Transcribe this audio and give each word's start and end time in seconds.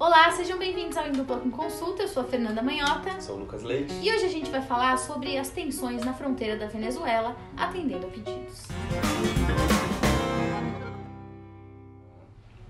Olá, 0.00 0.32
sejam 0.32 0.58
bem-vindos 0.58 0.96
ao 0.96 1.04
com 1.38 1.50
Consulta. 1.50 2.04
Eu 2.04 2.08
sou 2.08 2.22
a 2.22 2.26
Fernanda 2.26 2.62
Manhota. 2.62 3.20
Sou 3.20 3.36
o 3.36 3.40
Lucas 3.40 3.62
Leite. 3.62 3.92
E 4.00 4.10
hoje 4.10 4.24
a 4.24 4.30
gente 4.30 4.50
vai 4.50 4.62
falar 4.62 4.96
sobre 4.96 5.36
as 5.36 5.50
tensões 5.50 6.02
na 6.02 6.14
fronteira 6.14 6.56
da 6.56 6.66
Venezuela, 6.66 7.36
atendendo 7.54 8.06
a 8.06 8.08
pedidos. 8.08 8.62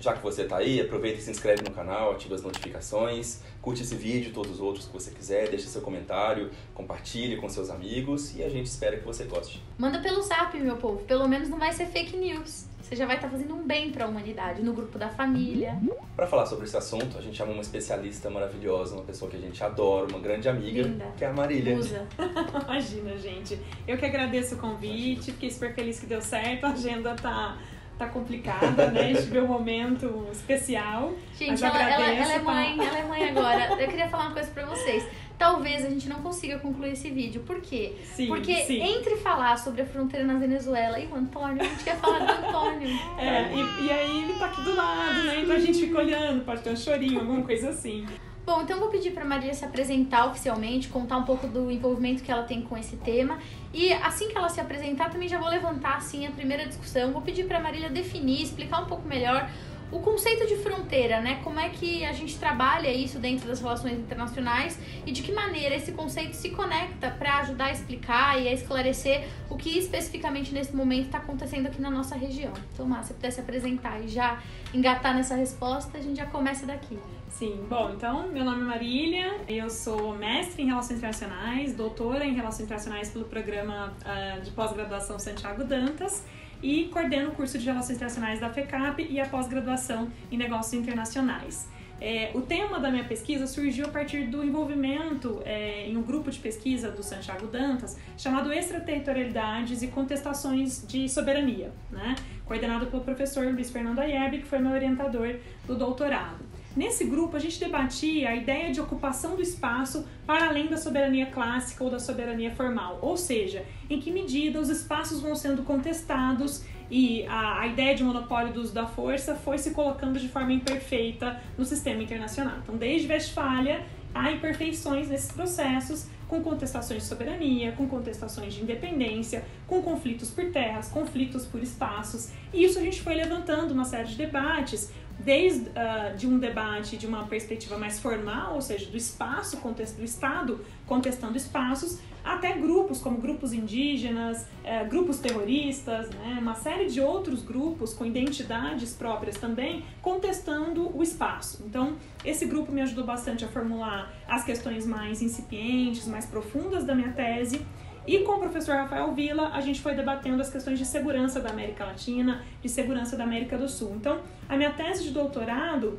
Já 0.00 0.12
que 0.14 0.20
você 0.20 0.42
tá 0.42 0.56
aí, 0.56 0.80
aproveita 0.80 1.20
e 1.20 1.22
se 1.22 1.30
inscreve 1.30 1.62
no 1.62 1.70
canal, 1.70 2.10
ativa 2.10 2.34
as 2.34 2.42
notificações, 2.42 3.42
curte 3.62 3.82
esse 3.82 3.94
vídeo, 3.94 4.32
todos 4.32 4.54
os 4.54 4.60
outros 4.60 4.86
que 4.86 4.92
você 4.92 5.12
quiser, 5.12 5.48
deixa 5.48 5.68
seu 5.68 5.82
comentário, 5.82 6.50
compartilhe 6.74 7.36
com 7.36 7.48
seus 7.48 7.70
amigos 7.70 8.34
e 8.34 8.42
a 8.42 8.48
gente 8.48 8.66
espera 8.66 8.96
que 8.96 9.04
você 9.04 9.22
goste. 9.22 9.62
Manda 9.78 10.00
pelo 10.00 10.20
zap, 10.22 10.58
meu 10.58 10.78
povo. 10.78 11.04
Pelo 11.04 11.28
menos 11.28 11.48
não 11.48 11.60
vai 11.60 11.72
ser 11.72 11.86
fake 11.86 12.16
news. 12.16 12.69
Você 12.90 12.96
já 12.96 13.06
vai 13.06 13.14
estar 13.14 13.28
fazendo 13.28 13.54
um 13.54 13.64
bem 13.64 13.92
para 13.92 14.04
a 14.04 14.08
humanidade, 14.08 14.64
no 14.64 14.72
grupo 14.72 14.98
da 14.98 15.08
família. 15.08 15.78
Para 16.16 16.26
falar 16.26 16.44
sobre 16.44 16.64
esse 16.64 16.76
assunto, 16.76 17.16
a 17.16 17.20
gente 17.20 17.36
chama 17.36 17.52
uma 17.52 17.62
especialista 17.62 18.28
maravilhosa, 18.28 18.96
uma 18.96 19.04
pessoa 19.04 19.30
que 19.30 19.36
a 19.36 19.40
gente 19.40 19.62
adora, 19.62 20.08
uma 20.08 20.18
grande 20.18 20.48
amiga, 20.48 20.82
Linda. 20.82 21.06
que 21.16 21.24
é 21.24 21.28
a 21.28 21.32
Marília. 21.32 21.76
Usa. 21.76 22.04
Imagina, 22.66 23.16
gente. 23.16 23.56
Eu 23.86 23.96
que 23.96 24.04
agradeço 24.04 24.56
o 24.56 24.58
convite, 24.58 25.30
fiquei 25.30 25.52
super 25.52 25.72
feliz 25.72 26.00
que 26.00 26.06
deu 26.06 26.20
certo. 26.20 26.64
A 26.64 26.70
agenda 26.70 27.14
tá, 27.14 27.58
tá 27.96 28.08
complicada, 28.08 28.90
né? 28.90 29.02
A 29.02 29.12
gente 29.12 29.22
vê 29.22 29.40
um 29.40 29.46
momento 29.46 30.26
especial. 30.32 31.12
Gente, 31.38 31.50
Mas 31.50 31.62
ela, 31.62 31.80
ela, 31.80 31.94
agradeço, 31.94 32.22
ela 32.22 32.32
é 32.32 32.38
tá? 32.40 32.44
mãe, 32.44 32.86
ela 32.88 32.98
é 32.98 33.04
mãe 33.04 33.28
agora. 33.28 33.80
Eu 33.80 33.88
queria 33.88 34.08
falar 34.08 34.24
uma 34.24 34.34
coisa 34.34 34.50
pra 34.50 34.66
vocês. 34.66 35.06
Talvez 35.40 35.86
a 35.86 35.88
gente 35.88 36.06
não 36.06 36.16
consiga 36.16 36.58
concluir 36.58 36.92
esse 36.92 37.08
vídeo. 37.08 37.40
Por 37.46 37.62
quê? 37.62 37.94
Sim, 38.14 38.26
Porque 38.26 38.54
sim. 38.56 38.78
entre 38.82 39.16
falar 39.16 39.56
sobre 39.56 39.80
a 39.80 39.86
fronteira 39.86 40.22
na 40.22 40.34
Venezuela 40.34 41.00
e 41.00 41.06
o 41.06 41.14
Antônio, 41.14 41.62
a 41.62 41.64
gente 41.64 41.82
quer 41.82 41.96
falar 41.96 42.18
do 42.18 42.46
Antônio. 42.46 42.90
É, 43.18 43.50
e, 43.54 43.86
e 43.86 43.90
aí 43.90 44.24
ele 44.24 44.38
tá 44.38 44.44
aqui 44.44 44.60
do 44.60 44.76
lado, 44.76 45.22
né? 45.24 45.40
Então 45.40 45.56
a 45.56 45.58
gente 45.58 45.80
fica 45.80 45.96
olhando, 45.96 46.44
pode 46.44 46.60
ter 46.60 46.70
um 46.70 46.76
chorinho, 46.76 47.20
alguma 47.20 47.42
coisa 47.42 47.70
assim. 47.70 48.06
Bom, 48.44 48.60
então 48.60 48.76
eu 48.76 48.80
vou 48.80 48.90
pedir 48.90 49.12
pra 49.12 49.24
Maria 49.24 49.54
se 49.54 49.64
apresentar 49.64 50.26
oficialmente, 50.26 50.88
contar 50.88 51.16
um 51.16 51.24
pouco 51.24 51.46
do 51.46 51.70
envolvimento 51.70 52.22
que 52.22 52.30
ela 52.30 52.42
tem 52.42 52.60
com 52.60 52.76
esse 52.76 52.96
tema. 52.96 53.38
E 53.72 53.94
assim 53.94 54.28
que 54.28 54.36
ela 54.36 54.48
se 54.50 54.60
apresentar, 54.60 55.08
também 55.10 55.28
já 55.28 55.38
vou 55.38 55.48
levantar 55.48 55.96
assim 55.96 56.26
a 56.26 56.30
primeira 56.30 56.66
discussão. 56.66 57.12
Vou 57.12 57.22
pedir 57.22 57.46
pra 57.46 57.60
Marília 57.60 57.88
definir, 57.88 58.42
explicar 58.42 58.82
um 58.82 58.86
pouco 58.86 59.08
melhor 59.08 59.48
o 59.92 60.00
conceito 60.00 60.46
de 60.46 60.56
fronteira, 60.56 61.20
né? 61.20 61.40
Como 61.42 61.58
é 61.58 61.68
que 61.68 62.04
a 62.04 62.12
gente 62.12 62.38
trabalha 62.38 62.92
isso 62.92 63.18
dentro 63.18 63.48
das 63.48 63.60
relações 63.60 63.98
internacionais 63.98 64.78
e 65.04 65.12
de 65.12 65.22
que 65.22 65.32
maneira 65.32 65.74
esse 65.74 65.92
conceito 65.92 66.34
se 66.34 66.50
conecta 66.50 67.10
para 67.10 67.38
ajudar 67.38 67.66
a 67.66 67.72
explicar 67.72 68.40
e 68.40 68.48
a 68.48 68.52
esclarecer 68.52 69.26
o 69.48 69.56
que 69.56 69.78
especificamente 69.78 70.52
nesse 70.54 70.74
momento 70.74 71.06
está 71.06 71.18
acontecendo 71.18 71.66
aqui 71.66 71.80
na 71.80 71.90
nossa 71.90 72.14
região. 72.14 72.52
Então, 72.72 72.86
Márcia, 72.86 73.08
se 73.08 73.14
pudesse 73.14 73.40
apresentar 73.40 74.00
e 74.00 74.08
já 74.08 74.40
engatar 74.72 75.14
nessa 75.14 75.34
resposta, 75.34 75.98
a 75.98 76.00
gente 76.00 76.16
já 76.16 76.26
começa 76.26 76.66
daqui. 76.66 76.98
Sim, 77.28 77.64
bom, 77.68 77.92
então, 77.96 78.28
meu 78.28 78.44
nome 78.44 78.60
é 78.60 78.64
Marília, 78.64 79.40
eu 79.48 79.70
sou 79.70 80.16
mestre 80.16 80.62
em 80.62 80.66
Relações 80.66 80.98
Internacionais, 80.98 81.74
doutora 81.74 82.24
em 82.24 82.34
Relações 82.34 82.64
Internacionais 82.64 83.10
pelo 83.10 83.24
programa 83.24 83.94
ah, 84.04 84.38
de 84.42 84.50
pós-graduação 84.50 85.18
Santiago 85.18 85.64
Dantas 85.64 86.24
e 86.62 86.84
coordeno 86.86 87.30
o 87.30 87.32
curso 87.32 87.58
de 87.58 87.66
Relações 87.66 87.96
Internacionais 87.96 88.40
da 88.40 88.50
FECAP 88.50 89.06
e 89.08 89.20
a 89.20 89.26
pós-graduação 89.26 90.10
em 90.30 90.36
Negócios 90.36 90.74
Internacionais. 90.74 91.68
É, 92.00 92.30
o 92.34 92.40
tema 92.40 92.80
da 92.80 92.90
minha 92.90 93.04
pesquisa 93.04 93.46
surgiu 93.46 93.84
a 93.84 93.88
partir 93.88 94.24
do 94.24 94.42
envolvimento 94.42 95.42
é, 95.44 95.86
em 95.86 95.96
um 95.98 96.02
grupo 96.02 96.30
de 96.30 96.38
pesquisa 96.38 96.90
do 96.90 97.02
Santiago 97.02 97.46
Dantas 97.46 97.98
chamado 98.16 98.50
Extraterritorialidades 98.50 99.82
e 99.82 99.88
Contestações 99.88 100.82
de 100.88 101.08
Soberania, 101.10 101.70
né? 101.90 102.16
coordenado 102.46 102.86
pelo 102.86 103.02
professor 103.02 103.46
Luiz 103.52 103.70
Fernando 103.70 103.98
Ayeb, 103.98 104.38
que 104.38 104.46
foi 104.46 104.58
meu 104.60 104.72
orientador 104.72 105.36
do 105.66 105.76
doutorado. 105.76 106.49
Nesse 106.76 107.04
grupo, 107.04 107.36
a 107.36 107.40
gente 107.40 107.58
debatia 107.58 108.28
a 108.28 108.36
ideia 108.36 108.70
de 108.70 108.80
ocupação 108.80 109.34
do 109.34 109.42
espaço 109.42 110.06
para 110.24 110.48
além 110.48 110.68
da 110.68 110.76
soberania 110.76 111.26
clássica 111.26 111.82
ou 111.82 111.90
da 111.90 111.98
soberania 111.98 112.52
formal, 112.52 112.98
ou 113.02 113.16
seja, 113.16 113.64
em 113.88 114.00
que 114.00 114.10
medida 114.10 114.60
os 114.60 114.68
espaços 114.68 115.20
vão 115.20 115.34
sendo 115.34 115.62
contestados 115.64 116.64
e 116.88 117.24
a, 117.26 117.60
a 117.60 117.66
ideia 117.66 117.94
de 117.94 118.02
monopólio 118.02 118.52
do 118.52 118.60
uso 118.60 118.72
da 118.72 118.86
força 118.86 119.34
foi 119.34 119.58
se 119.58 119.72
colocando 119.72 120.18
de 120.18 120.28
forma 120.28 120.52
imperfeita 120.52 121.40
no 121.56 121.64
sistema 121.64 122.02
internacional. 122.02 122.58
Então, 122.62 122.76
desde 122.76 123.08
Westfália, 123.08 123.84
há 124.14 124.30
imperfeições 124.32 125.08
nesses 125.08 125.30
processos, 125.30 126.08
com 126.28 126.40
contestações 126.42 127.02
de 127.02 127.08
soberania, 127.08 127.72
com 127.72 127.88
contestações 127.88 128.54
de 128.54 128.62
independência, 128.62 129.44
com 129.66 129.82
conflitos 129.82 130.30
por 130.30 130.44
terras, 130.52 130.88
conflitos 130.88 131.44
por 131.46 131.60
espaços. 131.60 132.30
E 132.52 132.64
isso 132.64 132.78
a 132.78 132.82
gente 132.82 133.02
foi 133.02 133.14
levantando 133.14 133.72
uma 133.72 133.84
série 133.84 134.08
de 134.08 134.16
debates, 134.16 134.92
desde 135.24 135.70
ah, 135.76 136.14
de 136.16 136.26
um 136.26 136.38
debate 136.38 136.96
de 136.96 137.06
uma 137.06 137.26
perspectiva 137.26 137.78
mais 137.78 138.00
formal, 138.00 138.54
ou 138.54 138.60
seja, 138.62 138.90
do 138.90 138.96
espaço, 138.96 139.56
do 139.56 140.04
Estado 140.04 140.60
contestando 140.86 141.36
espaços, 141.36 142.00
até 142.24 142.52
grupos 142.52 143.00
como 143.00 143.18
grupos 143.18 143.52
indígenas, 143.52 144.46
eh, 144.62 144.84
grupos 144.84 145.18
terroristas, 145.18 146.10
né, 146.10 146.38
uma 146.40 146.54
série 146.54 146.86
de 146.86 147.00
outros 147.00 147.42
grupos 147.42 147.94
com 147.94 148.04
identidades 148.04 148.92
próprias 148.92 149.36
também 149.36 149.84
contestando 150.02 150.94
o 150.96 151.02
espaço. 151.02 151.62
Então, 151.66 151.96
esse 152.24 152.44
grupo 152.44 152.72
me 152.72 152.82
ajudou 152.82 153.04
bastante 153.04 153.44
a 153.44 153.48
formular 153.48 154.12
as 154.28 154.44
questões 154.44 154.86
mais 154.86 155.22
incipientes, 155.22 156.06
mais 156.06 156.26
profundas 156.26 156.84
da 156.84 156.94
minha 156.94 157.12
tese. 157.12 157.64
E 158.06 158.20
com 158.20 158.32
o 158.32 158.38
professor 158.38 158.74
Rafael 158.76 159.12
Vila, 159.12 159.50
a 159.52 159.60
gente 159.60 159.80
foi 159.80 159.94
debatendo 159.94 160.40
as 160.40 160.50
questões 160.50 160.78
de 160.78 160.86
segurança 160.86 161.40
da 161.40 161.50
América 161.50 161.84
Latina, 161.84 162.42
de 162.62 162.68
segurança 162.68 163.16
da 163.16 163.24
América 163.24 163.58
do 163.58 163.68
Sul. 163.68 163.92
Então, 163.94 164.20
a 164.48 164.56
minha 164.56 164.70
tese 164.70 165.04
de 165.04 165.10
doutorado 165.10 165.98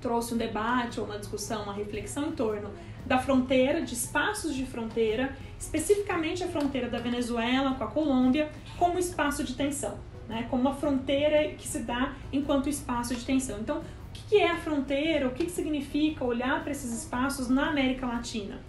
trouxe 0.00 0.34
um 0.34 0.36
debate 0.36 1.00
ou 1.00 1.06
uma 1.06 1.18
discussão, 1.18 1.62
uma 1.62 1.72
reflexão 1.72 2.28
em 2.28 2.32
torno 2.32 2.70
da 3.06 3.18
fronteira, 3.18 3.82
de 3.82 3.94
espaços 3.94 4.54
de 4.54 4.66
fronteira, 4.66 5.36
especificamente 5.58 6.44
a 6.44 6.48
fronteira 6.48 6.88
da 6.88 6.98
Venezuela 6.98 7.74
com 7.74 7.84
a 7.84 7.86
Colômbia, 7.86 8.50
como 8.78 8.98
espaço 8.98 9.42
de 9.42 9.54
tensão, 9.54 9.98
né? 10.28 10.46
como 10.50 10.62
uma 10.62 10.74
fronteira 10.74 11.54
que 11.54 11.66
se 11.66 11.80
dá 11.80 12.14
enquanto 12.32 12.68
espaço 12.68 13.14
de 13.14 13.24
tensão. 13.24 13.58
Então, 13.60 13.78
o 13.78 13.82
que 14.12 14.38
é 14.38 14.50
a 14.50 14.56
fronteira? 14.56 15.26
O 15.28 15.32
que 15.32 15.48
significa 15.48 16.24
olhar 16.24 16.62
para 16.62 16.72
esses 16.72 16.92
espaços 16.92 17.48
na 17.48 17.70
América 17.70 18.06
Latina? 18.06 18.60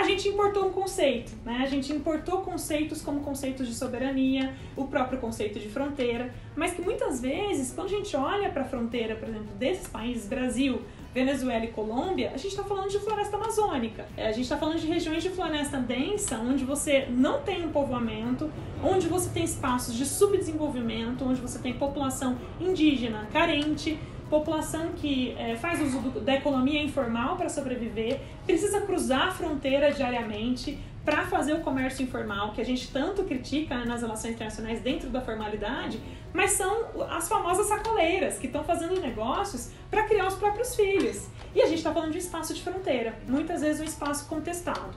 A 0.00 0.02
gente 0.02 0.28
importou 0.28 0.66
um 0.66 0.72
conceito, 0.72 1.32
né? 1.44 1.60
A 1.62 1.66
gente 1.66 1.92
importou 1.92 2.38
conceitos 2.38 3.02
como 3.02 3.20
conceitos 3.20 3.68
de 3.68 3.74
soberania, 3.74 4.54
o 4.74 4.86
próprio 4.86 5.18
conceito 5.18 5.60
de 5.60 5.68
fronteira, 5.68 6.34
mas 6.56 6.72
que 6.72 6.80
muitas 6.80 7.20
vezes, 7.20 7.72
quando 7.72 7.88
a 7.88 7.90
gente 7.90 8.16
olha 8.16 8.48
para 8.48 8.62
a 8.62 8.64
fronteira, 8.64 9.14
por 9.14 9.28
exemplo, 9.28 9.54
desses 9.58 9.86
países, 9.88 10.26
Brasil, 10.26 10.80
Venezuela 11.12 11.64
e 11.64 11.68
Colômbia, 11.68 12.30
a 12.32 12.38
gente 12.38 12.52
está 12.52 12.64
falando 12.64 12.88
de 12.88 12.98
floresta 12.98 13.36
amazônica. 13.36 14.06
É, 14.16 14.28
A 14.28 14.32
gente 14.32 14.44
está 14.44 14.56
falando 14.56 14.78
de 14.78 14.86
regiões 14.86 15.22
de 15.22 15.28
floresta 15.28 15.76
densa, 15.76 16.38
onde 16.38 16.64
você 16.64 17.06
não 17.10 17.42
tem 17.42 17.66
um 17.66 17.70
povoamento, 17.70 18.50
onde 18.82 19.06
você 19.06 19.28
tem 19.28 19.44
espaços 19.44 19.94
de 19.94 20.06
subdesenvolvimento, 20.06 21.24
onde 21.26 21.40
você 21.40 21.58
tem 21.58 21.74
população 21.74 22.38
indígena 22.58 23.28
carente, 23.32 23.98
população 24.30 24.92
que 24.96 25.32
é, 25.36 25.56
faz 25.56 25.82
uso 25.82 25.98
do- 26.00 26.20
da 26.20 26.34
economia 26.34 26.80
informal 26.82 27.36
para 27.36 27.48
sobreviver, 27.48 28.20
precisa 28.46 28.80
cruzar 28.82 29.28
a 29.28 29.30
fronteira 29.32 29.92
diariamente 29.92 30.78
para 31.04 31.22
fazer 31.26 31.54
o 31.54 31.60
comércio 31.60 32.02
informal, 32.04 32.52
que 32.52 32.60
a 32.60 32.64
gente 32.64 32.90
tanto 32.92 33.24
critica 33.24 33.74
né, 33.76 33.84
nas 33.86 34.02
relações 34.02 34.34
internacionais 34.34 34.80
dentro 34.80 35.08
da 35.10 35.20
formalidade, 35.20 35.98
mas 36.32 36.52
são 36.52 36.84
as 37.10 37.28
famosas 37.28 37.66
sacoleiras 37.66 38.38
que 38.38 38.46
estão 38.46 38.62
fazendo 38.62 39.00
negócios 39.00 39.70
para 39.90 40.04
criar 40.04 40.26
os 40.28 40.34
próprios 40.34 40.76
filhos. 40.76 41.26
E 41.54 41.60
a 41.62 41.66
gente 41.66 41.78
está 41.78 41.92
falando 41.92 42.12
de 42.12 42.18
espaço 42.18 42.54
de 42.54 42.62
fronteira, 42.62 43.14
muitas 43.26 43.62
vezes 43.62 43.80
um 43.80 43.84
espaço 43.84 44.28
contestado. 44.28 44.94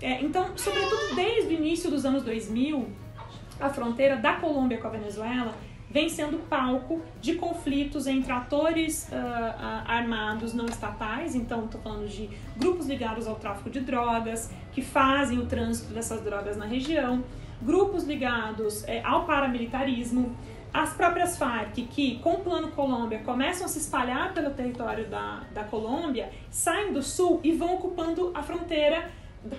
É, 0.00 0.20
então, 0.22 0.56
sobretudo 0.56 1.14
desde 1.14 1.54
o 1.54 1.58
início 1.58 1.90
dos 1.90 2.04
anos 2.04 2.22
2000, 2.24 2.88
a 3.60 3.68
fronteira 3.70 4.16
da 4.16 4.32
Colômbia 4.34 4.78
com 4.78 4.88
a 4.88 4.90
Venezuela 4.90 5.54
vem 5.92 6.08
sendo 6.08 6.38
palco 6.48 7.02
de 7.20 7.34
conflitos 7.34 8.06
entre 8.06 8.32
atores 8.32 9.12
ah, 9.12 9.84
armados 9.86 10.54
não 10.54 10.64
estatais, 10.64 11.34
então 11.34 11.66
estou 11.66 11.80
falando 11.80 12.08
de 12.08 12.30
grupos 12.56 12.86
ligados 12.86 13.28
ao 13.28 13.34
tráfico 13.34 13.68
de 13.68 13.80
drogas, 13.80 14.50
que 14.72 14.80
fazem 14.80 15.38
o 15.38 15.46
trânsito 15.46 15.92
dessas 15.92 16.22
drogas 16.22 16.56
na 16.56 16.64
região, 16.64 17.22
grupos 17.60 18.04
ligados 18.04 18.82
eh, 18.88 19.02
ao 19.04 19.26
paramilitarismo, 19.26 20.34
as 20.72 20.94
próprias 20.94 21.36
Farc, 21.36 21.74
que 21.74 22.18
com 22.20 22.34
o 22.34 22.38
Plano 22.40 22.68
Colômbia 22.68 23.18
começam 23.18 23.66
a 23.66 23.68
se 23.68 23.78
espalhar 23.78 24.32
pelo 24.32 24.50
território 24.50 25.06
da, 25.06 25.42
da 25.52 25.64
Colômbia, 25.64 26.30
saem 26.50 26.94
do 26.94 27.02
sul 27.02 27.40
e 27.44 27.52
vão 27.52 27.74
ocupando 27.74 28.32
a 28.34 28.42
fronteira 28.42 29.10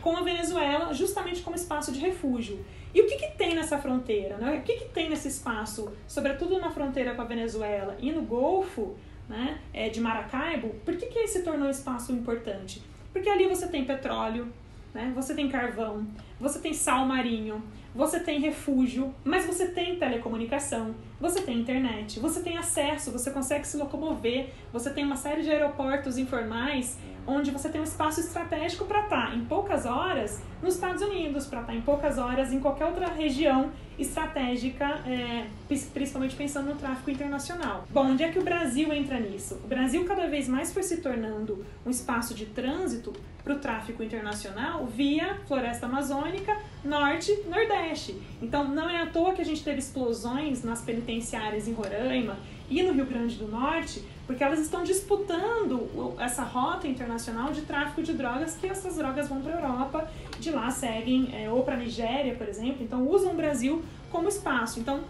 com 0.01 0.17
a 0.17 0.23
Venezuela 0.23 0.91
justamente 0.93 1.41
como 1.41 1.55
espaço 1.55 1.91
de 1.91 1.99
refúgio. 1.99 2.65
E 2.93 3.01
o 3.01 3.07
que, 3.07 3.17
que 3.17 3.37
tem 3.37 3.55
nessa 3.55 3.77
fronteira? 3.77 4.37
Né? 4.37 4.57
O 4.57 4.61
que, 4.61 4.73
que 4.77 4.85
tem 4.89 5.09
nesse 5.09 5.27
espaço, 5.27 5.91
sobretudo 6.07 6.59
na 6.59 6.69
fronteira 6.69 7.15
com 7.15 7.21
a 7.21 7.25
Venezuela 7.25 7.97
e 7.99 8.11
no 8.11 8.21
Golfo 8.21 8.95
né, 9.27 9.59
é, 9.73 9.89
de 9.89 9.99
Maracaibo? 9.99 10.69
Por 10.85 10.95
que, 10.95 11.07
que 11.07 11.19
esse 11.19 11.41
tornou 11.41 11.67
um 11.67 11.71
espaço 11.71 12.11
importante? 12.11 12.83
Porque 13.11 13.29
ali 13.29 13.47
você 13.47 13.67
tem 13.67 13.83
petróleo, 13.83 14.47
né? 14.93 15.11
você 15.15 15.33
tem 15.33 15.49
carvão, 15.49 16.05
você 16.39 16.59
tem 16.59 16.73
sal 16.73 17.05
marinho, 17.05 17.63
você 17.95 18.19
tem 18.19 18.39
refúgio, 18.39 19.13
mas 19.23 19.45
você 19.45 19.67
tem 19.67 19.97
telecomunicação, 19.97 20.95
você 21.19 21.41
tem 21.41 21.59
internet, 21.59 22.19
você 22.19 22.41
tem 22.41 22.57
acesso, 22.57 23.11
você 23.11 23.31
consegue 23.31 23.65
se 23.65 23.77
locomover, 23.77 24.49
você 24.71 24.89
tem 24.91 25.03
uma 25.03 25.15
série 25.15 25.41
de 25.41 25.49
aeroportos 25.51 26.17
informais 26.17 26.97
onde 27.25 27.51
você 27.51 27.69
tem 27.69 27.79
um 27.79 27.83
espaço 27.83 28.19
estratégico 28.19 28.85
para 28.85 29.03
estar 29.03 29.29
tá 29.29 29.35
em 29.35 29.45
poucas 29.45 29.85
horas 29.85 30.41
nos 30.61 30.75
Estados 30.75 31.01
Unidos, 31.01 31.45
para 31.45 31.61
estar 31.61 31.73
tá 31.73 31.77
em 31.77 31.81
poucas 31.81 32.17
horas 32.17 32.51
em 32.51 32.59
qualquer 32.59 32.85
outra 32.85 33.07
região 33.07 33.71
estratégica, 33.97 34.85
é, 35.05 35.45
principalmente 35.93 36.35
pensando 36.35 36.69
no 36.69 36.75
tráfico 36.75 37.11
internacional. 37.11 37.85
Bom, 37.91 38.11
onde 38.11 38.23
é 38.23 38.31
que 38.31 38.39
o 38.39 38.43
Brasil 38.43 38.91
entra 38.91 39.19
nisso? 39.19 39.55
O 39.63 39.67
Brasil 39.67 40.03
cada 40.05 40.27
vez 40.27 40.47
mais 40.47 40.73
foi 40.73 40.83
se 40.83 40.97
tornando 40.97 41.65
um 41.85 41.89
espaço 41.89 42.33
de 42.33 42.45
trânsito 42.47 43.13
para 43.43 43.53
o 43.53 43.59
tráfico 43.59 44.01
internacional 44.01 44.85
via 44.85 45.37
floresta 45.47 45.85
amazônica, 45.85 46.57
norte, 46.83 47.37
nordeste. 47.47 48.19
Então, 48.41 48.67
não 48.67 48.89
é 48.89 49.01
à 49.01 49.07
toa 49.07 49.33
que 49.33 49.41
a 49.41 49.45
gente 49.45 49.63
teve 49.63 49.79
explosões 49.79 50.63
nas 50.63 50.81
penitenciárias 50.81 51.67
em 51.67 51.73
Roraima 51.73 52.37
e 52.79 52.83
no 52.83 52.93
Rio 52.93 53.05
Grande 53.05 53.35
do 53.35 53.47
Norte, 53.47 54.03
porque 54.25 54.43
elas 54.43 54.59
estão 54.59 54.83
disputando 54.83 56.15
essa 56.19 56.43
rota 56.43 56.87
internacional 56.87 57.51
de 57.51 57.61
tráfico 57.61 58.01
de 58.01 58.13
drogas, 58.13 58.55
que 58.55 58.67
essas 58.67 58.95
drogas 58.95 59.27
vão 59.27 59.41
para 59.41 59.53
a 59.53 59.55
Europa, 59.55 60.11
de 60.39 60.51
lá 60.51 60.71
seguem 60.71 61.29
é, 61.33 61.49
ou 61.49 61.63
para 61.63 61.75
a 61.75 61.77
Nigéria, 61.77 62.33
por 62.35 62.47
exemplo, 62.47 62.83
então 62.83 63.07
usam 63.07 63.33
o 63.33 63.35
Brasil 63.35 63.83
como 64.11 64.27
espaço. 64.27 64.79
Então, 64.79 65.01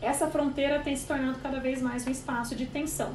essa 0.00 0.26
fronteira 0.26 0.80
tem 0.80 0.94
se 0.96 1.06
tornado 1.06 1.38
cada 1.42 1.60
vez 1.60 1.80
mais 1.80 2.06
um 2.06 2.10
espaço 2.10 2.54
de 2.54 2.66
tensão. 2.66 3.12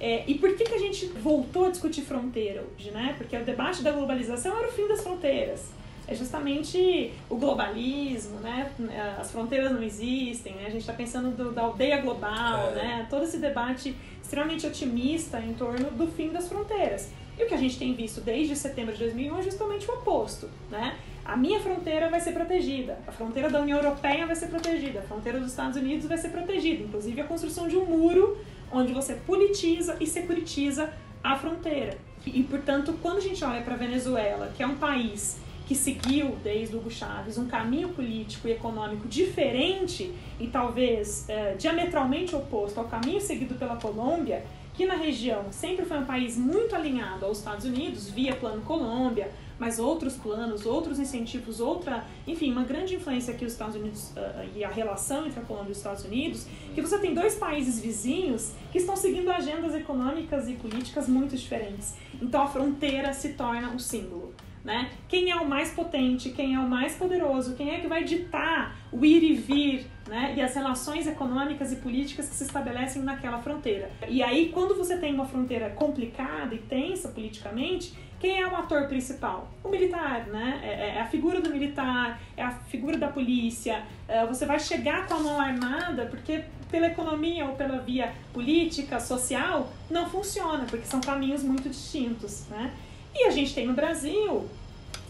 É, 0.00 0.24
e 0.26 0.36
por 0.36 0.56
que, 0.56 0.64
que 0.64 0.74
a 0.74 0.78
gente 0.78 1.06
voltou 1.06 1.66
a 1.66 1.70
discutir 1.70 2.02
fronteira 2.02 2.64
hoje, 2.74 2.90
né? 2.90 3.14
Porque 3.18 3.36
o 3.36 3.44
debate 3.44 3.82
da 3.82 3.92
globalização 3.92 4.56
era 4.56 4.68
o 4.68 4.72
fim 4.72 4.88
das 4.88 5.02
fronteiras. 5.02 5.79
É 6.10 6.14
justamente 6.14 7.12
o 7.28 7.36
globalismo, 7.36 8.40
né? 8.40 8.72
As 9.16 9.30
fronteiras 9.30 9.70
não 9.70 9.80
existem, 9.80 10.54
né? 10.54 10.64
A 10.66 10.70
gente 10.70 10.80
está 10.80 10.92
pensando 10.92 11.30
do, 11.30 11.52
da 11.52 11.62
aldeia 11.62 12.00
global, 12.00 12.70
é. 12.70 12.74
né? 12.74 13.06
Todo 13.08 13.22
esse 13.22 13.38
debate 13.38 13.94
extremamente 14.20 14.66
otimista 14.66 15.38
em 15.40 15.54
torno 15.54 15.88
do 15.92 16.08
fim 16.08 16.30
das 16.30 16.48
fronteiras. 16.48 17.10
E 17.38 17.44
o 17.44 17.46
que 17.46 17.54
a 17.54 17.56
gente 17.56 17.78
tem 17.78 17.94
visto 17.94 18.20
desde 18.20 18.56
setembro 18.56 18.92
de 18.92 18.98
2001 18.98 19.38
é 19.38 19.42
justamente 19.42 19.88
o 19.88 19.94
oposto, 19.94 20.50
né? 20.68 20.98
A 21.24 21.36
minha 21.36 21.60
fronteira 21.60 22.10
vai 22.10 22.20
ser 22.20 22.32
protegida, 22.32 22.98
a 23.06 23.12
fronteira 23.12 23.48
da 23.48 23.60
União 23.60 23.78
Europeia 23.78 24.26
vai 24.26 24.34
ser 24.34 24.48
protegida, 24.48 24.98
a 24.98 25.02
fronteira 25.02 25.38
dos 25.38 25.50
Estados 25.50 25.76
Unidos 25.76 26.06
vai 26.06 26.18
ser 26.18 26.30
protegida, 26.30 26.82
inclusive 26.82 27.20
a 27.20 27.24
construção 27.24 27.68
de 27.68 27.76
um 27.76 27.84
muro 27.84 28.36
onde 28.72 28.92
você 28.92 29.14
politiza 29.14 29.96
e 30.00 30.06
securitiza 30.06 30.92
a 31.22 31.36
fronteira. 31.36 31.96
E, 32.26 32.42
portanto, 32.42 32.94
quando 33.00 33.18
a 33.18 33.20
gente 33.20 33.42
olha 33.44 33.62
para 33.62 33.74
a 33.74 33.78
Venezuela, 33.78 34.52
que 34.56 34.62
é 34.62 34.66
um 34.66 34.76
país 34.76 35.38
que 35.70 35.74
seguiu, 35.76 36.36
desde 36.42 36.74
Hugo 36.74 36.90
Chávez, 36.90 37.38
um 37.38 37.46
caminho 37.46 37.90
político 37.90 38.48
e 38.48 38.50
econômico 38.50 39.06
diferente 39.06 40.12
e 40.40 40.48
talvez 40.48 41.28
é, 41.28 41.54
diametralmente 41.54 42.34
oposto 42.34 42.80
ao 42.80 42.86
caminho 42.88 43.20
seguido 43.20 43.54
pela 43.54 43.76
Colômbia, 43.76 44.44
que 44.74 44.84
na 44.84 44.96
região 44.96 45.44
sempre 45.52 45.84
foi 45.84 45.98
um 46.00 46.04
país 46.04 46.36
muito 46.36 46.74
alinhado 46.74 47.24
aos 47.24 47.38
Estados 47.38 47.64
Unidos, 47.64 48.10
via 48.10 48.34
Plano 48.34 48.62
Colômbia, 48.62 49.30
mas 49.60 49.78
outros 49.78 50.16
planos, 50.16 50.66
outros 50.66 50.98
incentivos, 50.98 51.60
outra, 51.60 52.04
enfim, 52.26 52.50
uma 52.50 52.64
grande 52.64 52.96
influência 52.96 53.32
aqui 53.32 53.44
os 53.44 53.52
Estados 53.52 53.76
Unidos 53.76 54.10
uh, 54.16 54.48
e 54.56 54.64
a 54.64 54.68
relação 54.68 55.24
entre 55.24 55.38
a 55.38 55.44
Colômbia 55.44 55.68
e 55.68 55.72
os 55.72 55.78
Estados 55.78 56.04
Unidos, 56.04 56.48
que 56.74 56.82
você 56.82 56.98
tem 56.98 57.14
dois 57.14 57.36
países 57.36 57.78
vizinhos 57.78 58.54
que 58.72 58.78
estão 58.78 58.96
seguindo 58.96 59.30
agendas 59.30 59.72
econômicas 59.72 60.48
e 60.48 60.54
políticas 60.54 61.06
muito 61.06 61.36
diferentes. 61.36 61.94
Então 62.20 62.42
a 62.42 62.48
fronteira 62.48 63.12
se 63.12 63.34
torna 63.34 63.70
um 63.70 63.78
símbolo. 63.78 64.34
Né? 64.62 64.90
Quem 65.08 65.30
é 65.30 65.36
o 65.36 65.48
mais 65.48 65.70
potente, 65.70 66.30
quem 66.30 66.54
é 66.54 66.58
o 66.58 66.68
mais 66.68 66.94
poderoso, 66.94 67.54
quem 67.56 67.70
é 67.70 67.80
que 67.80 67.86
vai 67.86 68.04
ditar 68.04 68.76
o 68.92 69.02
ir 69.04 69.22
e 69.22 69.32
vir 69.34 69.86
né? 70.06 70.34
e 70.36 70.42
as 70.42 70.54
relações 70.54 71.06
econômicas 71.06 71.72
e 71.72 71.76
políticas 71.76 72.28
que 72.28 72.34
se 72.34 72.44
estabelecem 72.44 73.02
naquela 73.02 73.38
fronteira. 73.38 73.90
E 74.06 74.22
aí, 74.22 74.50
quando 74.52 74.76
você 74.76 74.98
tem 74.98 75.14
uma 75.14 75.24
fronteira 75.24 75.70
complicada 75.70 76.54
e 76.54 76.58
tensa 76.58 77.08
politicamente, 77.08 77.94
quem 78.20 78.38
é 78.38 78.46
o 78.46 78.54
ator 78.54 78.86
principal? 78.86 79.50
O 79.64 79.70
militar, 79.70 80.26
né? 80.26 80.60
É, 80.62 80.68
é, 80.68 80.96
é 80.96 81.00
a 81.00 81.06
figura 81.06 81.40
do 81.40 81.48
militar, 81.48 82.20
é 82.36 82.42
a 82.42 82.50
figura 82.50 82.98
da 82.98 83.08
polícia. 83.08 83.82
É, 84.06 84.26
você 84.26 84.44
vai 84.44 84.60
chegar 84.60 85.06
com 85.06 85.14
a 85.14 85.20
mão 85.20 85.40
armada 85.40 86.04
porque 86.04 86.44
pela 86.70 86.86
economia 86.86 87.46
ou 87.46 87.54
pela 87.54 87.78
via 87.78 88.12
política, 88.32 89.00
social, 89.00 89.72
não 89.90 90.08
funciona, 90.08 90.66
porque 90.66 90.84
são 90.84 91.00
caminhos 91.00 91.42
muito 91.42 91.68
distintos, 91.70 92.46
né? 92.48 92.72
E 93.14 93.26
a 93.26 93.30
gente 93.30 93.54
tem 93.54 93.66
no 93.66 93.74
Brasil, 93.74 94.48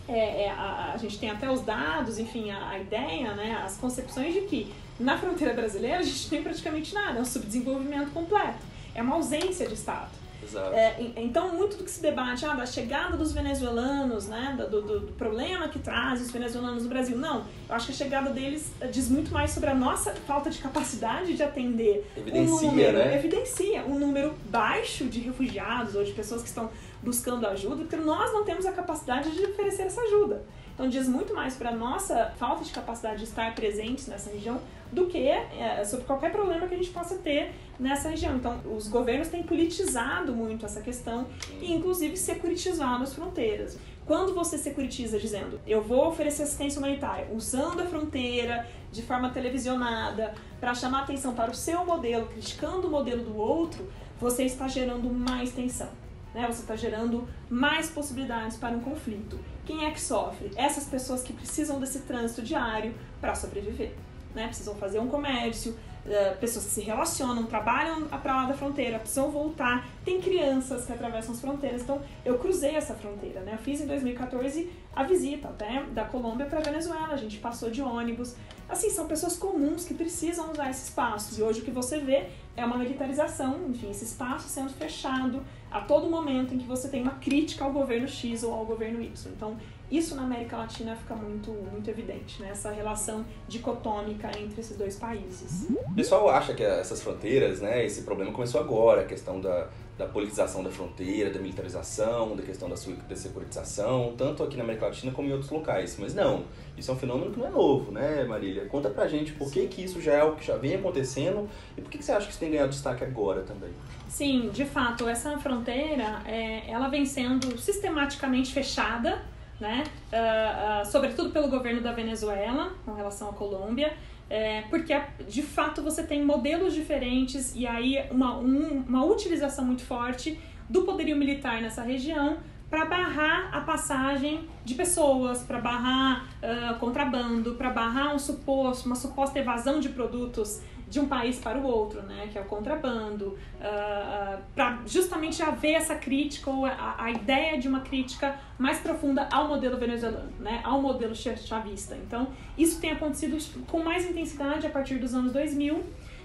é, 0.09 0.45
é, 0.45 0.51
a, 0.51 0.93
a, 0.95 0.97
gente 0.97 1.19
tem 1.19 1.31
até 1.31 1.51
os 1.51 1.63
dados, 1.63 2.19
enfim, 2.19 2.51
a, 2.51 2.71
a, 2.71 2.79
ideia, 2.79 3.35
né, 3.35 3.63
as 3.65 3.77
concepções 3.77 4.35
de 4.35 4.43
que 4.43 4.73
na 4.99 5.17
fronteira 5.17 5.55
brasileira 5.55 5.99
a 5.99 6.03
gente 6.03 6.29
tem 6.29 6.43
praticamente 6.43 6.95
nada, 6.95 7.19
é 7.19 7.23
um 7.23 7.25
subdesenvolvimento 7.25 8.11
completo, 8.11 8.59
é 8.95 9.03
uma 9.03 9.17
ausência 9.17 9.67
de 9.67 9.75
Estado. 9.75 10.20
É, 10.59 11.13
então, 11.17 11.55
muito 11.55 11.77
do 11.77 11.85
que 11.85 11.91
se 11.91 12.01
debate, 12.01 12.45
ah, 12.45 12.55
da 12.55 12.67
chegada 12.67 13.17
dos 13.17 13.33
venezuelanos, 13.33 14.27
né, 14.29 14.57
do, 14.59 14.81
do, 14.81 15.01
do, 15.01 15.13
problema 15.13 15.69
que 15.69 15.79
traz 15.79 16.21
os 16.21 16.31
venezuelanos 16.31 16.83
no 16.83 16.89
Brasil. 16.89 17.17
Não, 17.17 17.45
eu 17.69 17.75
acho 17.75 17.87
que 17.87 17.93
a 17.93 17.95
chegada 17.95 18.31
deles 18.31 18.73
eh, 18.81 18.87
diz 18.87 19.09
muito 19.09 19.33
mais 19.33 19.51
sobre 19.51 19.71
a 19.71 19.75
nossa 19.75 20.13
falta 20.27 20.51
de 20.51 20.59
capacidade 20.59 21.35
de 21.35 21.43
atender. 21.43 22.11
Evidencia, 22.17 22.69
um 22.69 22.71
número, 22.71 22.99
né? 22.99 23.15
Evidencia 23.17 23.85
um 23.87 23.99
número 23.99 24.35
baixo 24.51 25.05
de 25.05 25.21
refugiados 25.21 25.95
ou 25.95 26.05
de 26.05 26.13
pessoas 26.13 26.43
que 26.43 26.49
estão 26.49 26.71
buscando 27.03 27.47
ajuda, 27.47 27.77
porque 27.77 27.97
nós 27.97 28.33
não 28.33 28.45
temos 28.45 28.67
a 28.67 28.73
capacidade 28.73 29.31
de 29.31 29.45
oferecer 29.45 29.83
essa 29.83 30.01
ajuda. 30.03 30.43
Então 30.75 30.89
diz 30.89 31.07
muito 31.07 31.35
mais 31.35 31.57
para 31.57 31.71
a 31.71 31.77
nossa 31.77 32.33
falta 32.39 32.65
de 32.65 32.73
capacidade 32.73 33.19
de 33.19 33.25
estar 33.25 33.55
presentes 33.55 34.07
nessa 34.07 34.31
região 34.31 34.61
do 34.93 35.07
que 35.07 35.19
é, 35.19 35.85
sobre 35.85 36.05
qualquer 36.05 36.33
problema 36.33 36.67
que 36.67 36.75
a 36.75 36.77
gente 36.77 36.91
possa 36.91 37.17
ter 37.17 37.53
nessa 37.79 38.09
região. 38.09 38.37
Então, 38.37 38.61
os 38.77 38.89
governos 38.89 39.29
têm 39.29 39.43
politizado 39.43 40.35
muito 40.35 40.67
essa 40.67 40.81
questão 40.81 41.27
e, 41.61 41.73
inclusive, 41.73 42.17
securitizado 42.17 43.05
as 43.05 43.15
fronteiras. 43.15 43.79
Quando 44.05 44.35
você 44.35 44.59
securitiza 44.59 45.19
dizendo, 45.19 45.61
eu 45.67 45.83
vou 45.83 46.09
oferecer 46.09 46.43
assistência 46.43 46.79
humanitária 46.79 47.29
usando 47.33 47.81
a 47.81 47.87
fronteira 47.87 48.69
de 48.91 49.03
forma 49.03 49.31
televisionada 49.31 50.35
para 50.59 50.75
chamar 50.75 51.03
atenção 51.03 51.33
para 51.33 51.51
o 51.51 51.55
seu 51.55 51.85
modelo, 51.85 52.27
criticando 52.27 52.89
o 52.89 52.91
modelo 52.91 53.23
do 53.23 53.37
outro, 53.37 53.89
você 54.19 54.45
está 54.45 54.67
gerando 54.67 55.09
mais 55.09 55.53
tensão. 55.53 55.89
Né? 56.35 56.45
Você 56.47 56.63
está 56.63 56.75
gerando 56.75 57.29
mais 57.49 57.89
possibilidades 57.89 58.57
para 58.57 58.77
um 58.77 58.81
conflito. 58.81 59.39
Quem 59.65 59.85
é 59.85 59.91
que 59.93 60.01
sofre? 60.01 60.51
Essas 60.57 60.87
pessoas 60.87 61.23
que 61.23 61.33
precisam 61.33 61.79
desse 61.79 62.01
trânsito 62.01 62.43
diário 62.43 62.95
para 63.21 63.35
sobreviver 63.37 63.95
né? 64.35 64.47
Precisam 64.47 64.75
fazer 64.75 64.99
um 64.99 65.09
comércio, 65.09 65.73
uh, 66.07 66.37
pessoas 66.39 66.65
que 66.67 66.71
se 66.71 66.81
relacionam, 66.81 67.45
trabalham 67.45 68.03
para 68.07 68.35
lá 68.35 68.47
da 68.47 68.55
fronteira, 68.55 68.99
precisam 68.99 69.31
voltar. 69.31 69.87
Tem 70.05 70.21
crianças 70.21 70.85
que 70.85 70.93
atravessam 70.93 71.35
as 71.35 71.41
fronteiras. 71.41 71.83
Então, 71.83 72.01
eu 72.25 72.39
cruzei 72.39 72.75
essa 72.75 72.95
fronteira, 72.95 73.41
né? 73.41 73.55
Eu 73.55 73.59
fiz 73.59 73.81
em 73.81 73.87
2014 73.87 74.71
a 74.95 75.05
visita 75.05 75.49
até 75.49 75.83
da 75.93 76.05
Colômbia 76.05 76.47
para 76.47 76.61
Venezuela. 76.61 77.13
A 77.13 77.17
gente 77.17 77.39
passou 77.39 77.71
de 77.71 77.83
ônibus. 77.83 78.35
Assim, 78.69 78.89
são 78.91 79.07
pessoas 79.07 79.37
comuns 79.37 79.85
que 79.85 79.95
precisam 79.95 80.53
usar 80.53 80.71
esse 80.71 80.85
espaço. 80.85 81.39
E 81.39 81.43
hoje 81.43 81.61
o 81.61 81.65
que 81.65 81.71
você 81.73 81.99
vê 81.99 82.27
é 82.57 82.65
uma 82.65 82.77
militarização, 82.77 83.69
enfim, 83.69 83.91
esse 83.91 84.05
espaço 84.05 84.49
sendo 84.49 84.71
fechado 84.71 85.43
a 85.71 85.81
todo 85.81 86.09
momento 86.09 86.55
em 86.55 86.59
que 86.59 86.67
você 86.67 86.89
tem 86.89 87.03
uma 87.03 87.15
crítica 87.15 87.65
ao 87.65 87.73
governo 87.73 88.09
X 88.09 88.43
ou 88.43 88.53
ao 88.53 88.65
governo 88.65 89.01
Y. 89.01 89.33
Então, 89.33 89.57
isso 89.91 90.15
na 90.15 90.23
América 90.23 90.57
Latina 90.57 90.95
fica 90.95 91.15
muito, 91.15 91.51
muito 91.51 91.89
evidente, 91.91 92.41
né? 92.41 92.51
essa 92.51 92.71
relação 92.71 93.25
dicotômica 93.49 94.31
entre 94.39 94.61
esses 94.61 94.77
dois 94.77 94.97
países. 94.97 95.67
O 95.71 95.95
pessoal 95.95 96.29
acha 96.29 96.55
que 96.55 96.63
essas 96.63 97.03
fronteiras, 97.03 97.61
né, 97.61 97.85
esse 97.85 98.03
problema 98.03 98.33
começou 98.33 98.61
agora, 98.61 99.03
a 99.03 99.05
questão 99.05 99.41
da, 99.41 99.69
da 99.99 100.07
politização 100.07 100.63
da 100.63 100.71
fronteira, 100.71 101.31
da 101.31 101.39
militarização, 101.39 102.35
da 102.35 102.43
questão 102.43 102.69
da, 102.69 102.75
da 102.75 103.17
securitização, 103.17 104.15
tanto 104.17 104.43
aqui 104.43 104.57
na 104.57 104.65
América 104.65 104.87
Latina 104.87 105.13
como 105.13 105.29
em 105.29 105.33
outros 105.33 105.51
locais. 105.51 105.97
Mas 105.99 106.15
não, 106.15 106.45
isso 106.77 106.91
é 106.91 106.95
um 106.95 106.97
fenômeno 106.97 107.31
que 107.31 107.39
não 107.39 107.47
é 107.47 107.51
novo, 107.51 107.93
né, 107.93 108.25
Marília? 108.25 108.67
Conta 108.67 108.89
pra 108.89 109.07
gente 109.07 109.33
por 109.33 109.51
que, 109.51 109.67
que 109.67 109.85
isso 109.85 110.01
já 110.01 110.15
é 110.15 110.25
o 110.25 110.37
que 110.37 110.47
já 110.47 110.57
vem 110.57 110.75
acontecendo 110.75 111.49
e 111.77 111.81
por 111.81 111.91
que, 111.91 111.99
que 111.99 112.05
você 112.05 112.13
acha 112.13 112.27
que 112.27 112.33
isso 112.33 112.41
tem 112.41 112.51
ganhado 112.51 112.71
destaque 112.71 113.05
agora 113.05 113.43
também? 113.43 113.71
Sim, 114.09 114.51
de 114.53 114.65
fato, 114.65 115.09
essa 115.09 115.39
fronteira, 115.39 116.23
é, 116.27 116.71
ela 116.71 116.89
vem 116.89 117.05
sendo 117.05 117.59
sistematicamente 117.59 118.53
fechada, 118.53 119.23
né? 119.61 119.85
Uh, 120.13 120.83
uh, 120.83 120.91
sobretudo 120.91 121.31
pelo 121.31 121.49
governo 121.49 121.81
da 121.81 121.93
Venezuela, 121.93 122.73
com 122.85 122.95
relação 122.95 123.29
à 123.29 123.33
Colômbia, 123.33 123.93
é, 124.31 124.63
porque 124.71 124.97
de 125.29 125.43
fato 125.43 125.83
você 125.83 126.05
tem 126.05 126.25
modelos 126.25 126.73
diferentes 126.73 127.53
e 127.57 127.67
aí 127.67 128.01
uma, 128.13 128.37
um, 128.39 128.85
uma 128.87 129.05
utilização 129.05 129.65
muito 129.65 129.83
forte 129.83 130.39
do 130.69 130.83
poderio 130.83 131.17
militar 131.17 131.61
nessa 131.61 131.83
região 131.83 132.39
para 132.71 132.85
barrar 132.85 133.51
a 133.53 133.61
passagem 133.63 134.49
de 134.65 134.75
pessoas, 134.77 135.43
para 135.43 135.61
barrar 135.61 136.29
uh, 136.41 136.79
contrabando, 136.79 137.57
para 137.57 137.71
barrar 137.71 138.15
um 138.15 138.19
suposto, 138.21 138.87
uma 138.87 138.95
suposta 138.95 139.41
evasão 139.41 139.81
de 139.81 139.89
produtos 139.89 140.63
de 140.91 140.99
um 140.99 141.07
país 141.07 141.39
para 141.39 141.57
o 141.57 141.65
outro, 141.65 142.03
né, 142.03 142.29
que 142.33 142.37
é 142.37 142.41
o 142.41 142.45
contrabando, 142.45 143.27
uh, 143.29 143.35
uh, 143.35 144.43
para 144.55 144.81
justamente 144.85 145.41
haver 145.41 145.75
essa 145.75 145.95
crítica 145.95 146.51
ou 146.51 146.67
a, 146.67 146.97
a, 146.99 147.11
ideia 147.13 147.57
de 147.57 147.69
uma 147.69 147.81
crítica 147.81 148.37
mais 148.59 148.81
profunda 148.81 149.29
ao 149.31 149.47
modelo 149.47 149.79
venezuelano, 149.79 150.33
né, 150.41 150.61
ao 150.65 150.83
modelo 150.83 151.15
chavista. 151.15 151.97
Então, 151.97 152.29
isso 152.59 152.81
tem 152.81 152.91
acontecido 152.91 153.39
com 153.69 153.85
mais 153.85 154.05
intensidade 154.05 154.67
a 154.67 154.71
partir 154.71 154.97
dos 154.97 155.15
anos 155.15 155.33
2000, 155.33 155.81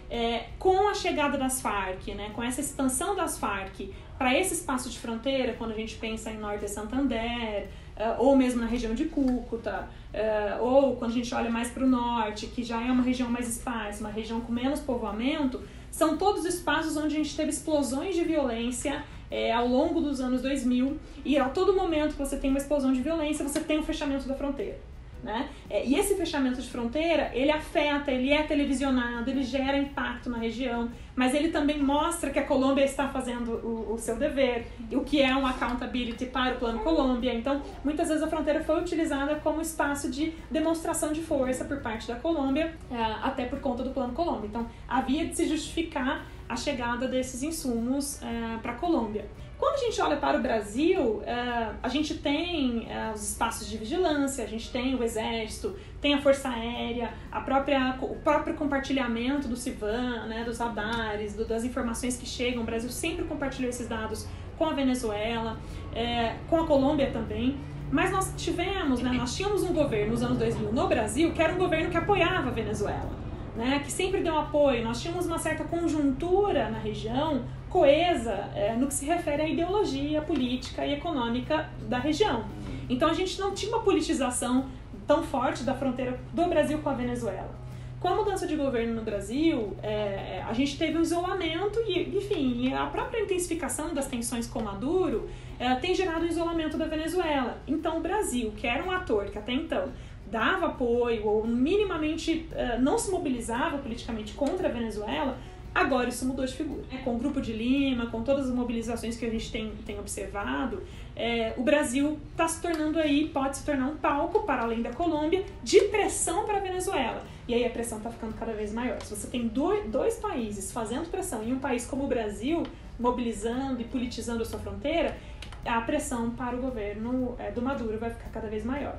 é, 0.10 0.48
com 0.58 0.90
a 0.90 0.96
chegada 0.96 1.38
das 1.38 1.62
Farc, 1.62 2.08
né, 2.16 2.32
com 2.34 2.42
essa 2.42 2.60
expansão 2.60 3.16
das 3.16 3.38
Farc 3.38 3.94
para 4.18 4.38
esse 4.38 4.56
espaço 4.56 4.90
de 4.90 4.98
fronteira, 4.98 5.54
quando 5.54 5.72
a 5.72 5.76
gente 5.76 5.96
pensa 5.96 6.32
em 6.32 6.38
Norte 6.38 6.62
de 6.62 6.72
Santander, 6.72 7.70
ou 8.18 8.36
mesmo 8.36 8.60
na 8.60 8.68
região 8.68 8.94
de 8.94 9.06
Cúcuta, 9.06 9.88
uh, 10.14 10.64
ou 10.64 10.96
quando 10.98 11.12
a 11.12 11.14
gente 11.14 11.34
olha 11.34 11.50
mais 11.50 11.70
para 11.70 11.84
o 11.84 11.88
norte, 11.88 12.48
que 12.48 12.64
já 12.64 12.82
é 12.82 12.92
uma 12.92 13.04
região 13.04 13.30
mais 13.30 13.48
esparsa, 13.48 14.02
uma 14.02 14.10
região 14.10 14.42
com 14.42 14.52
menos 14.52 14.80
povoamento, 14.82 15.62
são 15.90 16.18
todos 16.18 16.46
espaços 16.46 16.98
onde 16.98 17.16
a 17.16 17.18
gente 17.18 17.36
teve 17.36 17.50
explosões 17.50 18.16
de 18.16 18.24
violência 18.24 19.04
é, 19.32 19.52
ao 19.54 19.68
longo 19.68 20.02
dos 20.02 20.20
anos 20.20 20.42
2000 20.42 20.98
e 21.24 21.38
a 21.38 21.48
todo 21.50 21.74
momento 21.74 22.12
que 22.12 22.20
você 22.20 22.38
tem 22.38 22.50
uma 22.50 22.60
explosão 22.60 22.92
de 22.92 23.02
violência, 23.02 23.48
você 23.48 23.62
tem 23.62 23.78
o 23.78 23.82
um 23.82 23.84
fechamento 23.84 24.28
da 24.28 24.36
fronteira. 24.36 24.78
Né? 25.26 25.50
É, 25.68 25.84
e 25.84 25.96
esse 25.96 26.14
fechamento 26.14 26.62
de 26.62 26.70
fronteira, 26.70 27.32
ele 27.34 27.50
afeta, 27.50 28.12
ele 28.12 28.32
é 28.32 28.44
televisionado, 28.44 29.28
ele 29.28 29.42
gera 29.42 29.76
impacto 29.76 30.30
na 30.30 30.38
região, 30.38 30.92
mas 31.16 31.34
ele 31.34 31.50
também 31.50 31.82
mostra 31.82 32.30
que 32.30 32.38
a 32.38 32.46
Colômbia 32.46 32.86
está 32.86 33.10
fazendo 33.10 33.54
o, 33.54 33.96
o 33.96 33.98
seu 33.98 34.18
dever, 34.18 34.68
o 34.92 35.02
que 35.02 35.24
é 35.24 35.36
um 35.36 35.48
accountability 35.48 36.28
para 36.28 36.54
o 36.54 36.60
Plano 36.60 36.78
Colômbia. 36.82 37.34
Então, 37.34 37.60
muitas 37.84 38.08
vezes 38.10 38.22
a 38.22 38.28
fronteira 38.28 38.64
foi 38.64 38.80
utilizada 38.80 39.34
como 39.38 39.62
espaço 39.62 40.12
de 40.12 40.32
demonstração 40.52 41.12
de 41.12 41.22
força 41.22 41.66
por 41.66 41.82
parte 41.82 42.08
da 42.08 42.18
Colômbia, 42.18 42.76
é, 42.92 42.96
até 43.24 43.46
por 43.46 43.60
conta 43.60 43.82
do 43.82 43.90
Plano 43.90 44.14
Colômbia. 44.14 44.46
Então, 44.46 44.68
havia 44.88 45.26
de 45.26 45.36
se 45.36 45.48
justificar 45.48 46.24
a 46.48 46.56
chegada 46.56 47.08
desses 47.08 47.42
insumos 47.42 48.22
é, 48.22 48.58
para 48.62 48.74
a 48.74 48.76
Colômbia. 48.76 49.26
Quando 49.58 49.76
a 49.76 49.78
gente 49.78 50.02
olha 50.02 50.18
para 50.18 50.38
o 50.38 50.42
Brasil, 50.42 51.22
é, 51.26 51.70
a 51.82 51.88
gente 51.88 52.16
tem 52.16 52.92
é, 52.92 53.12
os 53.14 53.32
espaços 53.32 53.70
de 53.70 53.78
vigilância, 53.78 54.44
a 54.44 54.48
gente 54.48 54.70
tem 54.70 54.96
o 54.96 55.04
Exército, 55.04 55.76
tem 56.02 56.14
a 56.14 56.22
Força 56.22 56.50
Aérea, 56.50 57.14
a 57.32 57.40
própria, 57.40 57.98
o 58.02 58.16
próprio 58.18 58.56
compartilhamento 58.56 59.48
do 59.48 59.56
CIVAN, 59.56 60.26
né, 60.28 60.44
dos 60.44 60.60
radares, 60.60 61.34
do, 61.34 61.46
das 61.46 61.64
informações 61.64 62.18
que 62.18 62.26
chegam. 62.26 62.64
O 62.64 62.66
Brasil 62.66 62.90
sempre 62.90 63.24
compartilhou 63.26 63.70
esses 63.70 63.88
dados 63.88 64.28
com 64.58 64.66
a 64.66 64.74
Venezuela, 64.74 65.58
é, 65.94 66.36
com 66.50 66.62
a 66.62 66.68
Colômbia 66.68 67.12
também. 67.12 67.58
Mas 67.92 68.12
nós 68.12 68.34
tivemos, 68.36 69.00
né, 69.02 69.12
nós 69.14 69.36
tínhamos 69.36 69.64
um 69.64 69.74
governo 69.74 70.12
nos 70.12 70.24
anos 70.24 70.38
2000 70.38 70.74
no 70.74 70.88
Brasil 70.88 71.32
que 71.32 71.42
era 71.42 71.54
um 71.54 71.58
governo 71.58 71.90
que 71.90 71.98
apoiava 71.98 72.50
a 72.50 72.52
Venezuela. 72.52 73.25
Né, 73.56 73.82
que 73.86 73.92
sempre 73.92 74.22
deu 74.22 74.38
apoio. 74.38 74.84
Nós 74.84 75.02
tínhamos 75.02 75.26
uma 75.28 75.40
certa 75.40 75.64
conjuntura 75.64 76.70
na 76.70 76.78
região 76.78 77.46
coesa 77.70 78.50
é, 78.54 78.74
no 78.74 78.88
que 78.88 78.94
se 78.94 79.06
refere 79.06 79.42
à 79.42 79.48
ideologia 79.48 80.22
política 80.22 80.86
e 80.86 80.94
econômica 80.94 81.70
da 81.88 81.98
região. 81.98 82.46
Então 82.90 83.10
a 83.10 83.14
gente 83.14 83.40
não 83.40 83.54
tinha 83.54 83.72
uma 83.72 83.84
politização 83.84 84.66
tão 85.08 85.24
forte 85.24 85.64
da 85.64 85.74
fronteira 85.74 86.20
do 86.34 86.46
Brasil 86.46 86.80
com 86.80 86.90
a 86.90 86.94
Venezuela. 86.94 87.54
Com 88.00 88.10
a 88.10 88.16
mudança 88.16 88.46
de 88.46 88.56
governo 88.56 88.94
no 88.94 89.02
Brasil, 89.02 89.76
é, 89.82 90.44
a 90.48 90.54
gente 90.54 90.78
teve 90.78 90.98
um 90.98 91.02
isolamento 91.02 91.80
e, 91.88 92.16
enfim, 92.16 92.72
a 92.74 92.86
própria 92.86 93.22
intensificação 93.22 93.94
das 93.94 94.08
tensões 94.08 94.46
com 94.46 94.62
Maduro 94.62 95.28
é, 95.58 95.74
tem 95.76 95.96
gerado 95.96 96.24
um 96.24 96.28
isolamento 96.28 96.78
da 96.78 96.86
Venezuela. 96.86 97.58
Então 97.68 97.98
o 97.98 98.02
Brasil, 98.02 98.54
que 98.56 98.68
era 98.68 98.84
um 98.84 98.92
ator 98.92 99.26
que 99.26 99.40
até 99.40 99.54
então 99.54 99.90
dava 100.32 100.68
apoio 100.68 101.26
ou 101.26 101.46
minimamente 101.46 102.48
é, 102.54 102.78
não 102.78 102.98
se 102.98 103.12
mobilizava 103.12 103.78
politicamente 103.78 104.34
contra 104.34 104.68
a 104.68 104.72
Venezuela, 104.72 105.38
Agora 105.76 106.08
isso 106.08 106.26
mudou 106.26 106.46
de 106.46 106.54
figura. 106.54 106.84
É, 106.90 107.00
com 107.00 107.16
o 107.16 107.18
Grupo 107.18 107.42
de 107.42 107.52
Lima, 107.52 108.06
com 108.06 108.24
todas 108.24 108.46
as 108.46 108.56
mobilizações 108.56 109.18
que 109.18 109.26
a 109.26 109.30
gente 109.30 109.52
tem, 109.52 109.74
tem 109.86 110.00
observado, 110.00 110.82
é, 111.14 111.54
o 111.58 111.64
Brasil 111.64 112.18
está 112.32 112.48
se 112.48 112.62
tornando 112.62 112.98
aí, 112.98 113.28
pode 113.28 113.58
se 113.58 113.66
tornar 113.66 113.88
um 113.88 113.98
palco, 113.98 114.44
para 114.44 114.62
além 114.62 114.82
da 114.82 114.94
Colômbia, 114.94 115.44
de 115.62 115.82
pressão 115.90 116.46
para 116.46 116.60
a 116.60 116.62
Venezuela. 116.62 117.22
E 117.46 117.54
aí 117.54 117.66
a 117.66 117.70
pressão 117.70 117.98
está 117.98 118.10
ficando 118.10 118.34
cada 118.36 118.54
vez 118.54 118.72
maior. 118.72 119.02
Se 119.02 119.14
você 119.14 119.28
tem 119.28 119.50
dois, 119.50 119.86
dois 119.90 120.16
países 120.16 120.72
fazendo 120.72 121.12
pressão 121.12 121.44
e 121.44 121.52
um 121.52 121.60
país 121.60 121.86
como 121.86 122.06
o 122.06 122.08
Brasil 122.08 122.64
mobilizando 122.98 123.82
e 123.82 123.84
politizando 123.84 124.44
a 124.44 124.46
sua 124.46 124.60
fronteira, 124.60 125.18
a 125.66 125.82
pressão 125.82 126.32
para 126.32 126.56
o 126.56 126.62
governo 126.62 127.36
é, 127.38 127.52
do 127.52 127.62
Maduro 127.62 128.00
vai 128.00 128.12
ficar 128.12 128.30
cada 128.30 128.48
vez 128.48 128.64
maior. 128.64 128.98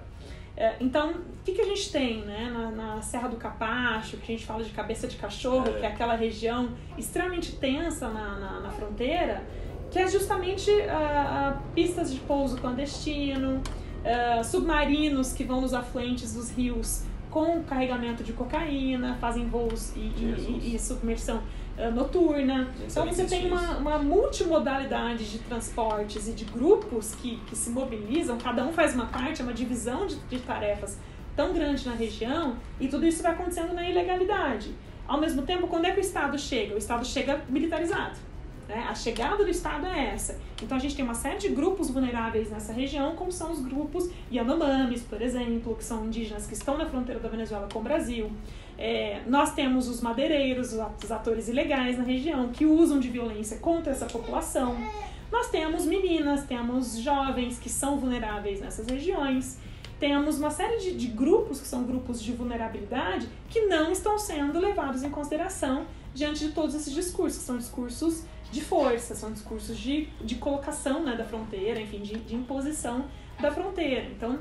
É, 0.57 0.77
então, 0.81 1.11
o 1.11 1.45
que, 1.45 1.53
que 1.53 1.61
a 1.61 1.67
gente 1.67 1.93
tem 1.93 2.23
né? 2.23 2.51
Na, 2.51 2.71
na, 2.71 3.03
Serra 3.03 3.29
do 3.29 3.37
Capacho, 3.37 4.17
que 4.17 4.33
a 4.33 4.35
gente 4.35 4.47
fala 4.47 4.65
de 4.65 4.71
cabeça 4.71 5.07
de 5.07 5.17
cachorro, 5.17 5.69
é. 5.69 5.81
que 5.81 5.87
é 5.87 5.89
aquela 5.89 6.15
região 6.15 6.71
extremamente 6.97 7.57
tensa 7.57 8.09
na, 8.09 8.39
na, 8.39 8.61
na 8.61 8.71
fronteira, 8.71 9.43
que 9.91 9.99
é 9.99 10.07
justamente 10.09 10.71
uh, 10.71 10.75
uh, 10.75 11.63
pistas 11.75 12.13
de 12.13 12.19
pouso 12.21 12.57
clandestino, 12.57 13.61
uh, 13.61 14.43
submarinos 14.43 15.33
que 15.33 15.45
vão 15.45 15.61
nos 15.61 15.75
afluentes 15.75 16.35
dos 16.35 16.51
rios 16.51 17.05
com 17.31 17.63
carregamento 17.63 18.25
de 18.25 18.33
cocaína, 18.33 19.17
fazem 19.21 19.47
voos 19.47 19.95
e, 19.95 20.01
e, 20.01 20.75
e 20.75 20.79
submersão 20.79 21.37
uh, 21.37 21.43
noturna. 21.95 22.68
Então 22.87 23.06
você 23.06 23.25
tem 23.25 23.47
uma, 23.47 23.76
uma, 23.78 23.99
multimodalidade 23.99 25.30
de 25.30 25.38
transportes 25.40 26.26
e 26.28 26.33
de 26.33 26.45
grupos 26.45 27.14
que, 27.14 27.37
que 27.47 27.54
se 27.54 27.71
mobilizam, 27.71 28.38
cada 28.38 28.64
um 28.64 28.73
faz 28.73 28.95
uma 28.95 29.06
parte, 29.06 29.42
é 29.42 29.45
uma 29.45 29.52
divisão 29.52 30.06
de, 30.06 30.16
de 30.16 30.38
tarefas 30.38 30.99
tão 31.35 31.52
grande 31.52 31.87
na 31.87 31.95
região 31.95 32.56
e 32.80 32.88
tudo 32.88 33.06
isso 33.06 33.23
vai 33.23 33.33
acontecendo 33.33 33.75
na 33.75 33.88
ilegalidade. 33.88 34.75
Ao 35.06 35.21
mesmo 35.21 35.42
tempo, 35.42 35.68
quando 35.68 35.85
é 35.85 35.92
que 35.92 36.00
o 36.00 36.00
Estado 36.00 36.38
chega? 36.38 36.75
O 36.75 36.78
Estado 36.78 37.04
chega 37.04 37.42
militarizado. 37.49 38.18
Né? 38.68 38.85
A 38.88 38.94
chegada 38.94 39.44
do 39.44 39.50
Estado 39.50 39.87
é 39.87 40.12
essa. 40.14 40.38
Então 40.61 40.76
a 40.76 40.80
gente 40.80 40.96
tem 40.96 41.04
uma 41.04 41.14
série 41.14 41.38
de 41.38 41.49
grupos 41.49 41.90
vulneráveis 41.90 42.50
nessa 42.50 42.73
região, 42.73 43.14
como 43.14 43.30
são 43.30 43.52
os 43.52 43.61
grupos 43.61 44.11
Yanomamis, 44.32 45.02
por 45.02 45.23
exemplo, 45.23 45.76
que 45.76 45.85
são 45.85 46.06
indígenas 46.06 46.46
que 46.46 46.54
estão 46.54 46.76
na 46.76 46.87
fronteira 46.87 47.20
da 47.20 47.28
Venezuela 47.28 47.68
com 47.73 47.78
o 47.78 47.82
Brasil. 47.82 48.30
É, 48.78 49.23
nós 49.26 49.54
temos 49.54 49.88
os 49.88 50.00
madeireiros, 50.00 50.73
os 50.73 51.11
atores 51.11 51.49
ilegais 51.49 51.96
na 51.96 52.04
região, 52.04 52.49
que 52.49 52.66
usam 52.66 52.99
de 52.99 53.08
violência 53.08 53.58
contra 53.58 53.92
essa 53.92 54.06
população. 54.06 54.76
Nós 55.30 55.49
temos 55.49 55.87
meninas, 55.87 56.44
temos 56.44 56.99
jovens 56.99 57.58
que 57.58 57.68
são 57.68 57.99
vulneráveis 57.99 58.61
nessas 58.61 58.87
regiões. 58.87 59.58
Temos 59.99 60.38
uma 60.38 60.50
série 60.50 60.78
de, 60.78 60.94
de 60.94 61.06
grupos 61.06 61.61
que 61.61 61.66
são 61.66 61.85
grupos 61.85 62.23
de 62.23 62.32
vulnerabilidade 62.32 63.28
que 63.49 63.62
não 63.62 63.90
estão 63.90 64.18
sendo 64.18 64.58
levados 64.58 65.02
em 65.02 65.11
consideração 65.11 65.87
diante 66.14 66.46
de 66.46 66.52
todos 66.52 66.75
esses 66.75 66.92
discursos, 66.92 67.38
que 67.38 67.44
são 67.44 67.56
discursos 67.56 68.25
de 68.50 68.61
força, 68.62 69.15
são 69.15 69.33
discursos 69.33 69.76
de, 69.76 70.07
de 70.21 70.37
colocação 70.37 71.03
né, 71.03 71.17
da 71.17 71.25
fronteira, 71.25 71.81
enfim, 71.81 72.00
de, 72.00 72.15
de 72.17 72.35
imposição 72.35 73.07
da 73.41 73.50
fronteira. 73.50 74.05
Então, 74.05 74.38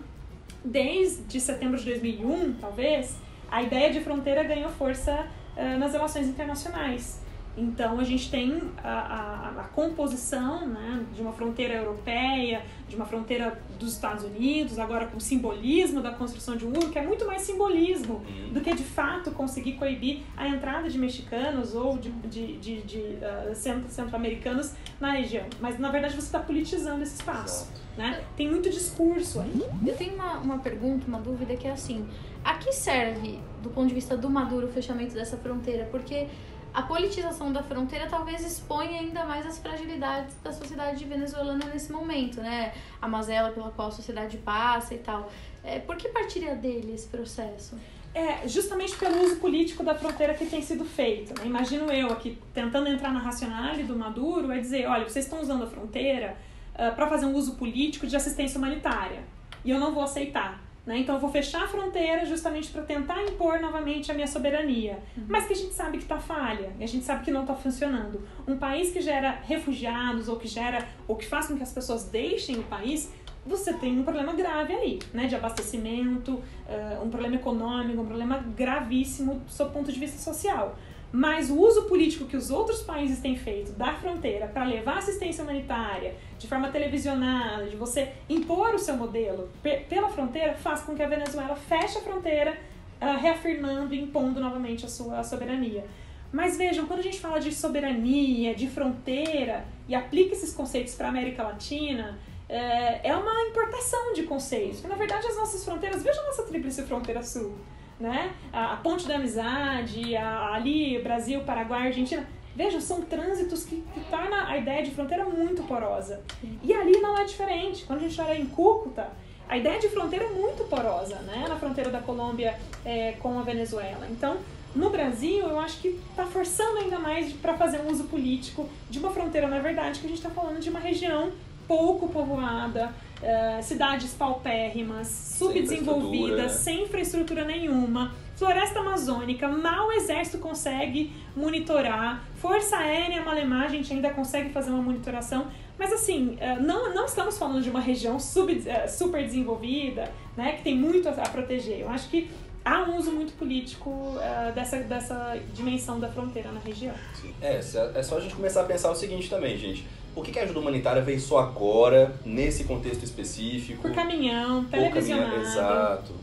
desde 0.63 1.39
setembro 1.39 1.77
de 1.77 1.85
2001, 1.85 2.53
talvez, 2.53 3.17
a 3.49 3.61
ideia 3.61 3.91
de 3.91 4.01
fronteira 4.01 4.43
ganhou 4.43 4.69
força 4.69 5.27
uh, 5.55 5.79
nas 5.79 5.93
relações 5.93 6.27
internacionais. 6.27 7.24
Então 7.57 7.99
a 7.99 8.03
gente 8.03 8.29
tem 8.29 8.61
a, 8.83 8.89
a, 8.89 9.49
a, 9.61 9.63
composição 9.63 10.67
né, 10.67 11.05
de 11.13 11.21
uma 11.21 11.31
fronteira 11.31 11.75
europeia, 11.75 12.63
de 12.87 12.95
uma 12.95 13.05
fronteira 13.05 13.57
dos 13.79 13.93
Estados 13.93 14.25
Unidos, 14.25 14.77
agora 14.77 15.07
com 15.07 15.17
o 15.17 15.21
simbolismo 15.21 16.01
da 16.01 16.11
construção 16.11 16.57
de 16.57 16.65
um 16.65 16.69
muro, 16.69 16.89
que 16.89 16.99
é 16.99 17.01
muito 17.01 17.25
mais 17.25 17.43
simbolismo 17.43 18.15
uhum. 18.15 18.53
do 18.53 18.61
que 18.61 18.73
de 18.73 18.83
fato 18.83 19.31
conseguir 19.31 19.73
coibir 19.73 20.19
a 20.35 20.47
entrada 20.47 20.89
de 20.89 20.97
mexicanos 20.97 21.73
ou 21.73 21.97
de, 21.97 22.09
de, 22.11 22.57
de, 22.57 22.81
de 22.81 22.99
uh, 22.99 23.55
centro-americanos 23.87 24.73
na 24.99 25.11
região. 25.11 25.45
Mas 25.61 25.79
na 25.79 25.89
verdade 25.89 26.13
você 26.15 26.27
está 26.27 26.39
politizando 26.39 27.03
esse 27.03 27.15
espaço. 27.15 27.71
Né? 27.97 28.21
Tem 28.35 28.49
muito 28.49 28.69
discurso 28.69 29.39
aí. 29.39 29.63
Eu 29.85 29.95
tenho 29.95 30.15
uma, 30.15 30.39
uma 30.39 30.57
pergunta, 30.59 31.07
uma 31.07 31.19
dúvida 31.19 31.55
que 31.55 31.65
é 31.65 31.71
assim: 31.71 32.05
a 32.43 32.55
que 32.55 32.73
serve, 32.73 33.39
do 33.63 33.69
ponto 33.69 33.87
de 33.87 33.93
vista 33.93 34.17
do 34.17 34.29
Maduro, 34.29 34.67
o 34.67 34.69
fechamento 34.69 35.13
dessa 35.13 35.37
fronteira? 35.37 35.87
Porque 35.89 36.27
a 36.75 36.81
politização 36.81 37.53
da 37.53 37.63
fronteira 37.63 38.05
talvez 38.07 38.45
exponha 38.45 38.99
ainda 38.99 39.23
mais 39.23 39.45
as 39.47 39.57
fragilidades 39.57 40.35
da 40.43 40.51
sociedade 40.51 41.05
venezuelana 41.05 41.65
nesse 41.67 41.89
momento, 41.89 42.41
né? 42.41 42.73
A 43.01 43.07
mazela 43.07 43.49
pela 43.51 43.71
qual 43.71 43.87
a 43.87 43.91
sociedade 43.91 44.37
passa 44.39 44.93
e 44.93 44.97
tal. 44.97 45.31
É, 45.63 45.79
por 45.79 45.95
que 45.95 46.09
partiria 46.09 46.53
dele 46.53 46.93
esse 46.93 47.07
processo? 47.07 47.79
É, 48.13 48.45
justamente 48.45 48.93
pelo 48.97 49.23
uso 49.23 49.37
político 49.37 49.85
da 49.85 49.95
fronteira 49.95 50.33
que 50.33 50.45
tem 50.47 50.61
sido 50.61 50.83
feito. 50.83 51.33
Né? 51.39 51.47
Imagino 51.47 51.89
eu 51.89 52.11
aqui 52.11 52.37
tentando 52.53 52.89
entrar 52.89 53.13
na 53.13 53.19
racionalidade 53.19 53.83
do 53.83 53.95
Maduro, 53.95 54.51
é 54.51 54.59
dizer, 54.59 54.85
olha, 54.85 55.07
vocês 55.07 55.23
estão 55.23 55.41
usando 55.41 55.63
a 55.63 55.67
fronteira 55.67 56.35
uh, 56.73 56.87
ah, 56.87 56.91
para 56.91 57.07
fazer 57.07 57.25
um 57.25 57.33
uso 57.33 57.55
político 57.55 58.05
de 58.05 58.17
assistência 58.17 58.57
humanitária. 58.57 59.23
E 59.63 59.71
eu 59.71 59.79
não 59.79 59.93
vou 59.93 60.03
aceitar. 60.03 60.61
Né? 60.85 60.99
Então 60.99 61.15
eu 61.15 61.21
vou 61.21 61.31
fechar 61.31 61.63
a 61.63 61.67
fronteira 61.67 62.25
justamente 62.25 62.69
para 62.69 62.83
tentar 62.83 63.23
impor 63.23 63.59
novamente 63.59 64.11
a 64.11 64.13
minha 64.13 64.27
soberania. 64.27 64.99
Uhum. 65.17 65.25
Mas 65.27 65.47
que 65.47 65.53
a 65.53 65.55
gente 65.55 65.73
sabe 65.73 65.97
que 65.97 66.03
está 66.03 66.19
falha, 66.19 66.71
a 66.79 66.85
gente 66.85 67.03
sabe 67.03 67.23
que 67.25 67.31
não 67.31 67.41
está 67.41 67.55
funcionando. 67.55 68.21
Um 68.47 68.57
país 68.57 68.91
que 68.91 69.01
gera 69.01 69.39
refugiados 69.43 70.27
ou 70.27 70.37
que 70.37 70.47
gera 70.47 70.87
ou 71.07 71.15
que 71.15 71.25
faz 71.25 71.47
com 71.47 71.57
que 71.57 71.63
as 71.63 71.73
pessoas 71.73 72.05
deixem 72.05 72.59
o 72.59 72.63
país, 72.63 73.11
você 73.45 73.73
tem 73.73 73.99
um 73.99 74.03
problema 74.03 74.33
grave 74.33 74.73
aí, 74.73 74.99
né? 75.13 75.27
De 75.27 75.35
abastecimento, 75.35 76.33
uh, 76.33 77.03
um 77.03 77.09
problema 77.09 77.35
econômico, 77.35 78.01
um 78.01 78.05
problema 78.05 78.43
gravíssimo 78.55 79.35
do 79.35 79.51
seu 79.51 79.67
ponto 79.69 79.91
de 79.91 79.99
vista 79.99 80.17
social. 80.17 80.75
Mas 81.15 81.49
o 81.49 81.57
uso 81.57 81.83
político 81.83 82.25
que 82.25 82.35
os 82.35 82.51
outros 82.51 82.81
países 82.81 83.21
têm 83.21 83.37
feito 83.37 83.71
da 83.71 83.93
fronteira 83.93 84.47
para 84.47 84.65
levar 84.65 84.97
assistência 84.97 85.45
humanitária 85.45 86.13
de 86.37 86.45
forma 86.45 86.67
televisionada, 86.67 87.67
de 87.67 87.77
você 87.77 88.11
impor 88.27 88.75
o 88.75 88.77
seu 88.77 88.97
modelo 88.97 89.49
pela 89.87 90.09
fronteira, 90.09 90.55
faz 90.55 90.81
com 90.81 90.93
que 90.93 91.01
a 91.01 91.07
Venezuela 91.07 91.55
feche 91.55 91.99
a 91.99 92.01
fronteira, 92.01 92.57
uh, 93.01 93.17
reafirmando 93.17 93.95
e 93.95 94.01
impondo 94.01 94.41
novamente 94.41 94.85
a 94.85 94.89
sua 94.89 95.23
soberania. 95.23 95.85
Mas 96.33 96.57
vejam, 96.57 96.85
quando 96.85 96.99
a 96.99 97.03
gente 97.03 97.21
fala 97.21 97.39
de 97.39 97.55
soberania, 97.55 98.53
de 98.53 98.67
fronteira 98.67 99.65
e 99.87 99.95
aplica 99.95 100.33
esses 100.33 100.53
conceitos 100.53 100.95
para 100.95 101.07
a 101.07 101.11
América 101.11 101.43
Latina, 101.43 102.19
é, 102.49 103.07
é 103.07 103.15
uma 103.15 103.41
importação 103.43 104.11
de 104.11 104.23
conceitos. 104.23 104.81
Porque, 104.81 104.89
na 104.89 104.97
verdade, 104.97 105.25
as 105.27 105.37
nossas 105.37 105.63
fronteiras, 105.63 106.03
vejam 106.03 106.23
a 106.23 106.27
nossa 106.27 106.43
tríplice 106.43 106.83
fronteira 106.83 107.23
sul, 107.23 107.55
né? 107.99 108.33
A, 108.51 108.75
ponte 108.77 109.07
da 109.07 109.15
amizade, 109.15 110.15
a, 110.15 110.53
ali 110.53 110.99
Brasil, 110.99 111.41
Paraguai, 111.41 111.87
Argentina. 111.87 112.27
Vejam, 112.55 112.79
são 112.79 113.01
trânsitos 113.01 113.65
que, 113.65 113.83
que 113.93 113.99
tornam 114.09 114.45
a 114.47 114.57
ideia 114.57 114.81
de 114.81 114.91
fronteira 114.91 115.25
muito 115.25 115.63
porosa. 115.63 116.21
E 116.63 116.73
ali 116.73 116.99
não 117.01 117.17
é 117.17 117.25
diferente. 117.25 117.83
Quando 117.85 117.99
a 117.99 118.07
gente 118.07 118.19
olha 118.21 118.37
em 118.37 118.45
Cúcuta, 118.45 119.09
a 119.47 119.57
ideia 119.57 119.79
de 119.79 119.89
fronteira 119.89 120.25
é 120.25 120.29
muito 120.29 120.63
porosa, 120.69 121.15
né? 121.19 121.45
Na 121.47 121.57
fronteira 121.57 121.89
da 121.89 121.99
Colômbia 121.99 122.57
é, 122.85 123.13
com 123.13 123.37
a 123.37 123.43
Venezuela. 123.43 124.07
Então, 124.09 124.37
no 124.75 124.89
Brasil, 124.89 125.47
eu 125.47 125.59
acho 125.59 125.79
que 125.79 125.99
está 126.09 126.25
forçando 126.25 126.79
ainda 126.79 126.97
mais 126.97 127.31
para 127.33 127.53
fazer 127.55 127.79
um 127.81 127.91
uso 127.91 128.05
político 128.05 128.67
de 128.89 128.99
uma 128.99 129.11
fronteira, 129.11 129.47
na 129.47 129.59
verdade, 129.59 129.99
que 129.99 130.05
a 130.05 130.09
gente 130.09 130.17
está 130.17 130.29
falando 130.29 130.59
de 130.59 130.69
uma 130.69 130.79
região 130.79 131.31
pouco 131.67 132.09
povoada, 132.09 132.93
uh, 133.21 133.63
cidades 133.63 134.13
paupérrimas, 134.13 135.07
subdesenvolvidas, 135.07 136.51
sem 136.53 136.83
infraestrutura, 136.83 136.83
sem 136.83 136.83
infraestrutura 136.83 137.45
nenhuma, 137.45 138.13
floresta 138.35 138.79
amazônica, 138.79 139.47
mal 139.47 139.87
o 139.87 139.91
exército 139.91 140.39
consegue 140.39 141.13
monitorar, 141.35 142.23
força 142.35 142.77
aérea 142.77 143.23
malemar 143.23 143.63
a 143.65 143.69
gente 143.69 143.93
ainda 143.93 144.09
consegue 144.09 144.49
fazer 144.49 144.71
uma 144.71 144.81
monitoração, 144.81 145.47
mas 145.77 145.91
assim, 145.91 146.37
uh, 146.41 146.61
não, 146.61 146.93
não 146.93 147.05
estamos 147.05 147.37
falando 147.37 147.61
de 147.61 147.69
uma 147.69 147.81
região 147.81 148.19
sub, 148.19 148.51
uh, 148.51 148.89
super 148.89 149.23
desenvolvida, 149.23 150.11
né, 150.35 150.53
que 150.53 150.63
tem 150.63 150.75
muito 150.75 151.07
a 151.07 151.13
proteger. 151.13 151.79
Eu 151.79 151.89
acho 151.89 152.09
que 152.09 152.29
há 152.65 152.83
um 152.83 152.97
uso 152.97 153.11
muito 153.11 153.33
político 153.33 153.89
uh, 153.91 154.51
dessa, 154.53 154.77
dessa 154.79 155.37
dimensão 155.53 155.99
da 155.99 156.09
fronteira 156.09 156.51
na 156.51 156.59
região. 156.59 156.95
Sim. 157.13 157.33
É, 157.39 157.59
é 157.59 158.03
só 158.03 158.17
a 158.17 158.19
gente 158.19 158.35
começar 158.35 158.61
a 158.61 158.63
pensar 158.65 158.91
o 158.91 158.95
seguinte 158.95 159.29
também, 159.29 159.55
gente. 159.55 159.85
Por 160.15 160.25
que, 160.25 160.31
que 160.31 160.39
a 160.39 160.43
ajuda 160.43 160.59
humanitária 160.59 161.01
veio 161.01 161.19
só 161.19 161.39
agora, 161.39 162.15
nesse 162.25 162.63
contexto 162.63 163.03
específico? 163.03 163.81
Por 163.81 163.93
caminhão, 163.93 164.65
televisionado. 164.65 165.29
Por 165.29 165.35
caminhão, 165.35 165.51
exato. 165.51 166.13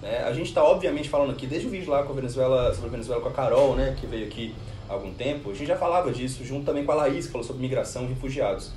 Né? 0.00 0.22
A 0.24 0.32
gente 0.32 0.48
está 0.48 0.62
obviamente 0.62 1.08
falando 1.08 1.32
aqui, 1.32 1.46
desde 1.46 1.66
o 1.66 1.70
vídeo 1.70 1.90
lá 1.90 2.02
com 2.02 2.12
a 2.12 2.14
Venezuela, 2.14 2.72
sobre 2.72 2.88
a 2.88 2.90
Venezuela 2.92 3.20
com 3.20 3.28
a 3.28 3.32
Carol, 3.32 3.74
né, 3.74 3.96
que 3.98 4.06
veio 4.06 4.26
aqui 4.26 4.54
há 4.88 4.92
algum 4.92 5.12
tempo, 5.12 5.50
a 5.50 5.54
gente 5.54 5.66
já 5.66 5.76
falava 5.76 6.12
disso, 6.12 6.44
junto 6.44 6.64
também 6.64 6.84
com 6.84 6.92
a 6.92 6.94
Laís, 6.94 7.26
que 7.26 7.32
falou 7.32 7.46
sobre 7.46 7.62
migração 7.62 8.04
e 8.04 8.08
refugiados. 8.08 8.70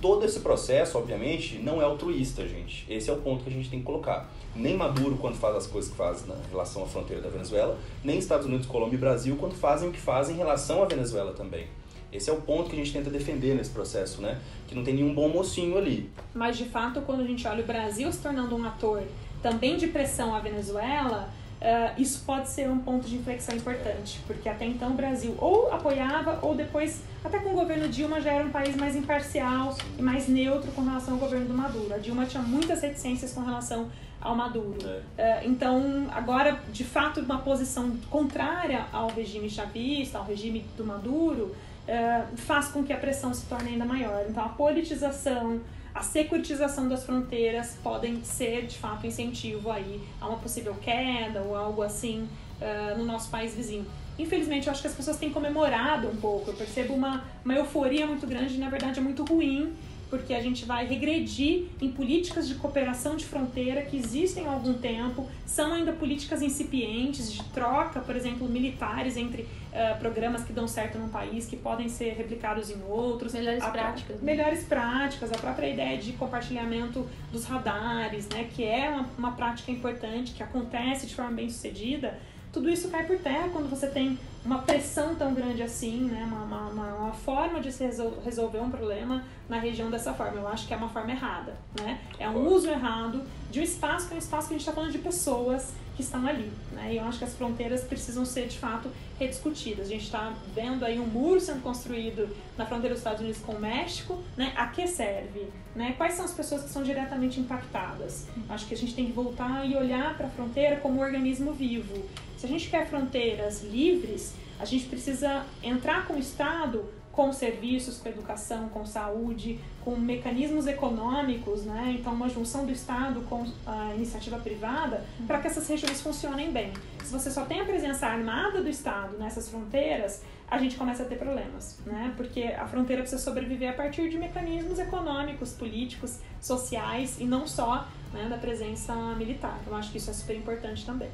Todo 0.00 0.24
esse 0.24 0.40
processo, 0.40 0.96
obviamente, 0.96 1.58
não 1.58 1.82
é 1.82 1.84
altruísta, 1.84 2.46
gente. 2.46 2.86
Esse 2.88 3.10
é 3.10 3.12
o 3.12 3.16
ponto 3.16 3.42
que 3.42 3.50
a 3.50 3.52
gente 3.52 3.68
tem 3.68 3.80
que 3.80 3.84
colocar. 3.84 4.30
Nem 4.54 4.76
Maduro, 4.76 5.16
quando 5.16 5.36
faz 5.36 5.56
as 5.56 5.66
coisas 5.66 5.90
que 5.90 5.96
faz 5.96 6.24
na 6.26 6.36
relação 6.50 6.84
à 6.84 6.86
fronteira 6.86 7.20
da 7.20 7.28
Venezuela, 7.28 7.76
nem 8.04 8.18
Estados 8.18 8.46
Unidos, 8.46 8.66
Colômbia 8.66 8.96
e 8.96 9.00
Brasil, 9.00 9.36
quando 9.36 9.54
fazem 9.54 9.88
o 9.88 9.92
que 9.92 9.98
fazem 9.98 10.36
em 10.36 10.38
relação 10.38 10.82
à 10.82 10.86
Venezuela 10.86 11.32
também. 11.32 11.66
Esse 12.12 12.30
é 12.30 12.32
o 12.32 12.40
ponto 12.40 12.70
que 12.70 12.76
a 12.76 12.78
gente 12.78 12.92
tenta 12.92 13.10
defender 13.10 13.54
nesse 13.54 13.70
processo, 13.70 14.22
né? 14.22 14.40
Que 14.66 14.74
não 14.74 14.82
tem 14.82 14.94
nenhum 14.94 15.12
bom 15.12 15.28
mocinho 15.28 15.76
ali. 15.76 16.10
Mas, 16.34 16.56
de 16.56 16.64
fato, 16.64 17.02
quando 17.02 17.20
a 17.20 17.26
gente 17.26 17.46
olha 17.46 17.62
o 17.62 17.66
Brasil 17.66 18.10
se 18.12 18.20
tornando 18.20 18.56
um 18.56 18.64
ator 18.64 19.02
também 19.42 19.76
de 19.76 19.88
pressão 19.88 20.34
à 20.34 20.40
Venezuela, 20.40 21.28
uh, 21.60 22.00
isso 22.00 22.22
pode 22.24 22.48
ser 22.48 22.68
um 22.68 22.78
ponto 22.78 23.06
de 23.06 23.16
inflexão 23.16 23.54
importante. 23.56 24.20
Porque 24.26 24.48
até 24.48 24.64
então 24.64 24.90
o 24.90 24.94
Brasil 24.94 25.34
ou 25.38 25.72
apoiava, 25.72 26.38
ou 26.42 26.54
depois, 26.54 27.02
até 27.24 27.38
com 27.38 27.50
o 27.50 27.54
governo 27.54 27.88
Dilma, 27.88 28.20
já 28.20 28.32
era 28.32 28.44
um 28.44 28.50
país 28.50 28.76
mais 28.76 28.96
imparcial 28.96 29.76
e 29.98 30.02
mais 30.02 30.28
neutro 30.28 30.70
com 30.72 30.82
relação 30.82 31.14
ao 31.14 31.20
governo 31.20 31.46
do 31.46 31.54
Maduro. 31.54 31.94
A 31.94 31.98
Dilma 31.98 32.26
tinha 32.26 32.42
muitas 32.42 32.80
reticências 32.80 33.32
com 33.32 33.40
relação 33.40 33.88
ao 34.20 34.34
Maduro. 34.34 34.78
É. 35.16 35.40
Uh, 35.40 35.48
então, 35.48 36.06
agora, 36.12 36.60
de 36.72 36.84
fato, 36.84 37.20
uma 37.20 37.38
posição 37.38 37.96
contrária 38.10 38.86
ao 38.92 39.08
regime 39.08 39.48
chavista, 39.48 40.18
ao 40.18 40.24
regime 40.24 40.64
do 40.76 40.84
Maduro, 40.84 41.54
eh, 41.88 42.22
faz 42.36 42.68
com 42.68 42.84
que 42.84 42.92
a 42.92 42.98
pressão 42.98 43.32
se 43.32 43.46
torne 43.46 43.70
ainda 43.70 43.86
maior. 43.86 44.22
Então, 44.28 44.44
a 44.44 44.50
politização, 44.50 45.58
a 45.98 46.02
securitização 46.02 46.88
das 46.88 47.04
fronteiras 47.04 47.76
podem 47.82 48.22
ser, 48.22 48.66
de 48.66 48.78
fato, 48.78 49.04
incentivo 49.04 49.68
aí 49.68 50.00
a 50.20 50.28
uma 50.28 50.38
possível 50.38 50.76
queda 50.76 51.42
ou 51.42 51.56
algo 51.56 51.82
assim 51.82 52.28
uh, 52.62 52.96
no 52.96 53.04
nosso 53.04 53.28
país 53.28 53.52
vizinho. 53.52 53.84
Infelizmente, 54.16 54.68
eu 54.68 54.70
acho 54.72 54.80
que 54.80 54.86
as 54.86 54.94
pessoas 54.94 55.16
têm 55.16 55.30
comemorado 55.30 56.06
um 56.06 56.14
pouco. 56.14 56.50
Eu 56.50 56.54
percebo 56.54 56.94
uma, 56.94 57.24
uma 57.44 57.54
euforia 57.54 58.06
muito 58.06 58.28
grande 58.28 58.54
e, 58.54 58.58
na 58.58 58.70
verdade, 58.70 59.00
é 59.00 59.02
muito 59.02 59.24
ruim 59.24 59.74
porque 60.10 60.34
a 60.34 60.40
gente 60.40 60.64
vai 60.64 60.86
regredir 60.86 61.66
em 61.80 61.90
políticas 61.90 62.48
de 62.48 62.54
cooperação 62.54 63.16
de 63.16 63.24
fronteira 63.24 63.82
que 63.82 63.96
existem 63.96 64.46
há 64.46 64.52
algum 64.52 64.74
tempo, 64.74 65.28
são 65.46 65.72
ainda 65.72 65.92
políticas 65.92 66.42
incipientes 66.42 67.32
de 67.32 67.42
troca, 67.44 68.00
por 68.00 68.16
exemplo, 68.16 68.48
militares 68.48 69.16
entre 69.16 69.42
uh, 69.42 69.98
programas 69.98 70.44
que 70.44 70.52
dão 70.52 70.66
certo 70.66 70.98
num 70.98 71.08
país 71.08 71.46
que 71.46 71.56
podem 71.56 71.88
ser 71.88 72.14
replicados 72.14 72.70
em 72.70 72.82
outros. 72.88 73.32
Melhores 73.32 73.62
a, 73.62 73.70
práticas. 73.70 74.16
Né? 74.16 74.22
Melhores 74.22 74.64
práticas, 74.64 75.32
a 75.32 75.36
própria 75.36 75.68
ideia 75.68 75.98
de 75.98 76.12
compartilhamento 76.12 77.06
dos 77.30 77.44
radares, 77.44 78.28
né, 78.28 78.48
que 78.54 78.64
é 78.64 78.88
uma, 78.90 79.08
uma 79.18 79.32
prática 79.32 79.70
importante, 79.70 80.32
que 80.32 80.42
acontece 80.42 81.06
de 81.06 81.14
forma 81.14 81.32
bem 81.32 81.48
sucedida 81.48 82.18
tudo 82.52 82.68
isso 82.68 82.88
cai 82.88 83.06
por 83.06 83.18
terra 83.18 83.48
quando 83.52 83.68
você 83.68 83.86
tem 83.86 84.18
uma 84.44 84.58
pressão 84.58 85.14
tão 85.14 85.34
grande 85.34 85.62
assim, 85.62 86.04
né? 86.04 86.24
uma, 86.26 86.66
uma, 86.66 86.94
uma 86.94 87.12
forma 87.12 87.60
de 87.60 87.70
se 87.70 87.84
resolver 88.24 88.58
um 88.58 88.70
problema 88.70 89.24
na 89.48 89.58
região 89.58 89.90
dessa 89.90 90.14
forma. 90.14 90.38
Eu 90.38 90.48
acho 90.48 90.66
que 90.66 90.74
é 90.74 90.76
uma 90.76 90.88
forma 90.88 91.10
errada. 91.10 91.54
Né? 91.78 92.00
É 92.18 92.28
um 92.28 92.46
uso 92.48 92.68
errado 92.68 93.22
de 93.50 93.60
um 93.60 93.62
espaço 93.62 94.08
que 94.08 94.14
é 94.14 94.16
um 94.16 94.18
espaço 94.18 94.48
que 94.48 94.54
a 94.54 94.56
gente 94.56 94.66
está 94.66 94.72
falando 94.72 94.92
de 94.92 94.98
pessoas 94.98 95.72
que 95.98 96.02
estão 96.04 96.24
ali. 96.24 96.48
Né? 96.70 96.94
E 96.94 96.96
eu 96.98 97.04
acho 97.04 97.18
que 97.18 97.24
as 97.24 97.34
fronteiras 97.34 97.82
precisam 97.82 98.24
ser, 98.24 98.46
de 98.46 98.56
fato, 98.56 98.88
rediscutidas. 99.18 99.88
A 99.88 99.90
gente 99.90 100.04
está 100.04 100.32
vendo 100.54 100.84
aí 100.84 100.96
um 101.00 101.06
muro 101.06 101.40
sendo 101.40 101.60
construído 101.60 102.28
na 102.56 102.64
fronteira 102.64 102.94
dos 102.94 103.00
Estados 103.00 103.20
Unidos 103.20 103.40
com 103.40 103.54
o 103.54 103.60
México. 103.60 104.22
Né? 104.36 104.52
A 104.56 104.68
que 104.68 104.86
serve? 104.86 105.48
Né? 105.74 105.94
Quais 105.98 106.14
são 106.14 106.24
as 106.24 106.32
pessoas 106.32 106.62
que 106.62 106.70
são 106.70 106.84
diretamente 106.84 107.40
impactadas? 107.40 108.28
Acho 108.48 108.66
que 108.68 108.74
a 108.74 108.76
gente 108.76 108.94
tem 108.94 109.06
que 109.06 109.12
voltar 109.12 109.68
e 109.68 109.76
olhar 109.76 110.16
para 110.16 110.28
a 110.28 110.30
fronteira 110.30 110.76
como 110.76 111.00
um 111.00 111.02
organismo 111.02 111.52
vivo 111.52 112.04
se 112.38 112.46
a 112.46 112.48
gente 112.48 112.70
quer 112.70 112.86
fronteiras 112.86 113.64
livres, 113.64 114.32
a 114.60 114.64
gente 114.64 114.86
precisa 114.86 115.44
entrar 115.60 116.06
com 116.06 116.14
o 116.14 116.18
Estado 116.18 116.84
com 117.18 117.32
serviços, 117.32 117.98
com 117.98 118.08
educação, 118.08 118.68
com 118.68 118.86
saúde, 118.86 119.58
com 119.84 119.96
mecanismos 119.96 120.68
econômicos, 120.68 121.64
né? 121.64 121.96
Então, 121.98 122.12
uma 122.12 122.28
junção 122.28 122.64
do 122.64 122.70
Estado 122.70 123.22
com 123.22 123.44
a 123.66 123.92
iniciativa 123.92 124.38
privada 124.38 125.04
para 125.26 125.40
que 125.40 125.48
essas 125.48 125.66
regiões 125.66 126.00
funcionem 126.00 126.52
bem. 126.52 126.72
Se 127.02 127.12
você 127.12 127.28
só 127.28 127.44
tem 127.44 127.60
a 127.60 127.64
presença 127.64 128.06
armada 128.06 128.62
do 128.62 128.68
Estado 128.68 129.18
nessas 129.18 129.48
fronteiras, 129.48 130.22
a 130.48 130.58
gente 130.58 130.76
começa 130.76 131.02
a 131.02 131.06
ter 131.06 131.16
problemas, 131.16 131.80
né? 131.84 132.14
Porque 132.16 132.44
a 132.44 132.68
fronteira 132.68 133.02
precisa 133.02 133.20
sobreviver 133.20 133.70
a 133.70 133.74
partir 133.74 134.08
de 134.08 134.16
mecanismos 134.16 134.78
econômicos, 134.78 135.54
políticos, 135.54 136.20
sociais 136.40 137.16
e 137.18 137.24
não 137.24 137.48
só 137.48 137.88
né, 138.12 138.28
da 138.30 138.38
presença 138.38 138.94
militar. 139.16 139.58
Eu 139.66 139.74
acho 139.74 139.90
que 139.90 139.98
isso 139.98 140.08
é 140.08 140.14
super 140.14 140.36
importante 140.36 140.86
também. 140.86 141.10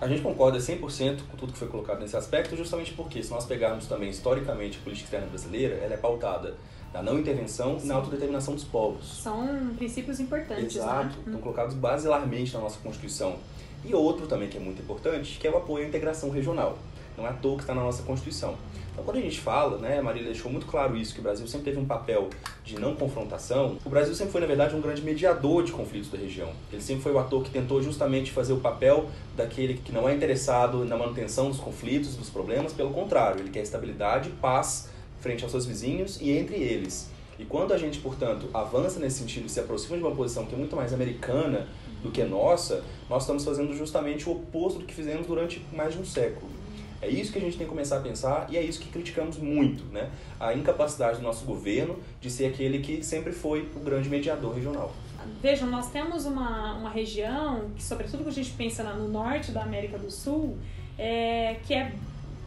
A 0.00 0.08
gente 0.08 0.22
concorda 0.22 0.58
100% 0.58 1.20
com 1.30 1.36
tudo 1.36 1.52
que 1.52 1.58
foi 1.58 1.68
colocado 1.68 2.00
nesse 2.00 2.16
aspecto, 2.16 2.56
justamente 2.56 2.92
porque, 2.92 3.22
se 3.22 3.30
nós 3.30 3.44
pegarmos 3.46 3.86
também 3.86 4.10
historicamente 4.10 4.78
a 4.78 4.82
política 4.82 5.06
externa 5.06 5.26
brasileira, 5.26 5.74
ela 5.76 5.94
é 5.94 5.96
pautada 5.96 6.54
na 6.92 7.02
não 7.02 7.18
intervenção 7.18 7.78
Sim. 7.78 7.84
e 7.84 7.88
na 7.88 7.94
autodeterminação 7.96 8.54
dos 8.54 8.64
povos. 8.64 9.22
São 9.22 9.74
princípios 9.76 10.20
importantes. 10.20 10.76
Exato, 10.76 11.06
né? 11.06 11.22
estão 11.26 11.40
colocados 11.40 11.74
basilarmente 11.74 12.54
na 12.54 12.60
nossa 12.60 12.78
Constituição. 12.78 13.36
E 13.84 13.94
outro 13.94 14.26
também 14.26 14.48
que 14.48 14.56
é 14.56 14.60
muito 14.60 14.82
importante, 14.82 15.38
que 15.38 15.46
é 15.46 15.50
o 15.50 15.56
apoio 15.56 15.84
à 15.84 15.88
integração 15.88 16.30
regional. 16.30 16.78
Não 17.16 17.26
é 17.26 17.30
à 17.30 17.32
toa 17.32 17.56
que 17.56 17.62
está 17.62 17.74
na 17.74 17.82
nossa 17.82 18.02
Constituição. 18.02 18.56
Então, 18.98 19.04
quando 19.04 19.18
a 19.18 19.20
gente 19.20 19.38
fala, 19.38 19.78
né, 19.78 20.00
a 20.00 20.02
Marília 20.02 20.32
deixou 20.32 20.50
muito 20.50 20.66
claro 20.66 20.96
isso, 20.96 21.14
que 21.14 21.20
o 21.20 21.22
Brasil 21.22 21.46
sempre 21.46 21.66
teve 21.66 21.78
um 21.78 21.84
papel 21.84 22.28
de 22.64 22.80
não 22.80 22.96
confrontação, 22.96 23.78
o 23.84 23.88
Brasil 23.88 24.12
sempre 24.12 24.32
foi, 24.32 24.40
na 24.40 24.46
verdade, 24.48 24.74
um 24.74 24.80
grande 24.80 25.02
mediador 25.02 25.62
de 25.62 25.70
conflitos 25.70 26.10
da 26.10 26.18
região. 26.18 26.50
Ele 26.72 26.82
sempre 26.82 27.04
foi 27.04 27.12
o 27.12 27.18
ator 27.20 27.44
que 27.44 27.50
tentou 27.50 27.80
justamente 27.80 28.32
fazer 28.32 28.52
o 28.54 28.56
papel 28.56 29.08
daquele 29.36 29.74
que 29.74 29.92
não 29.92 30.08
é 30.08 30.14
interessado 30.16 30.84
na 30.84 30.96
manutenção 30.96 31.48
dos 31.48 31.60
conflitos, 31.60 32.16
dos 32.16 32.28
problemas, 32.28 32.72
pelo 32.72 32.90
contrário, 32.90 33.40
ele 33.40 33.50
quer 33.50 33.60
estabilidade 33.60 34.30
paz 34.30 34.90
frente 35.20 35.44
aos 35.44 35.52
seus 35.52 35.64
vizinhos 35.64 36.20
e 36.20 36.32
entre 36.32 36.56
eles. 36.56 37.08
E 37.38 37.44
quando 37.44 37.72
a 37.72 37.78
gente, 37.78 38.00
portanto, 38.00 38.48
avança 38.52 38.98
nesse 38.98 39.20
sentido 39.20 39.46
e 39.46 39.48
se 39.48 39.60
aproxima 39.60 39.96
de 39.96 40.02
uma 40.02 40.14
posição 40.14 40.44
que 40.44 40.56
é 40.56 40.58
muito 40.58 40.74
mais 40.74 40.92
americana 40.92 41.68
do 42.02 42.10
que 42.10 42.24
nossa, 42.24 42.82
nós 43.08 43.22
estamos 43.22 43.44
fazendo 43.44 43.72
justamente 43.76 44.28
o 44.28 44.32
oposto 44.32 44.80
do 44.80 44.86
que 44.86 44.94
fizemos 44.94 45.24
durante 45.24 45.64
mais 45.72 45.94
de 45.94 46.00
um 46.00 46.04
século. 46.04 46.57
É 47.00 47.08
isso 47.08 47.32
que 47.32 47.38
a 47.38 47.40
gente 47.40 47.56
tem 47.56 47.66
que 47.66 47.70
começar 47.70 47.98
a 47.98 48.00
pensar 48.00 48.46
e 48.50 48.56
é 48.56 48.62
isso 48.62 48.80
que 48.80 48.88
criticamos 48.88 49.38
muito, 49.38 49.84
né? 49.92 50.10
A 50.38 50.52
incapacidade 50.54 51.18
do 51.18 51.22
nosso 51.22 51.44
governo 51.44 51.96
de 52.20 52.30
ser 52.30 52.46
aquele 52.46 52.80
que 52.80 53.02
sempre 53.02 53.32
foi 53.32 53.68
o 53.76 53.80
grande 53.80 54.08
mediador 54.08 54.54
regional. 54.54 54.92
Vejam, 55.40 55.68
nós 55.68 55.90
temos 55.90 56.26
uma, 56.26 56.74
uma 56.74 56.90
região, 56.90 57.70
que 57.76 57.82
sobretudo 57.82 58.18
quando 58.18 58.28
a 58.28 58.32
gente 58.32 58.52
pensa 58.52 58.82
no 58.82 59.08
norte 59.08 59.52
da 59.52 59.62
América 59.62 59.98
do 59.98 60.10
Sul, 60.10 60.56
é, 60.98 61.56
que 61.64 61.74
é 61.74 61.92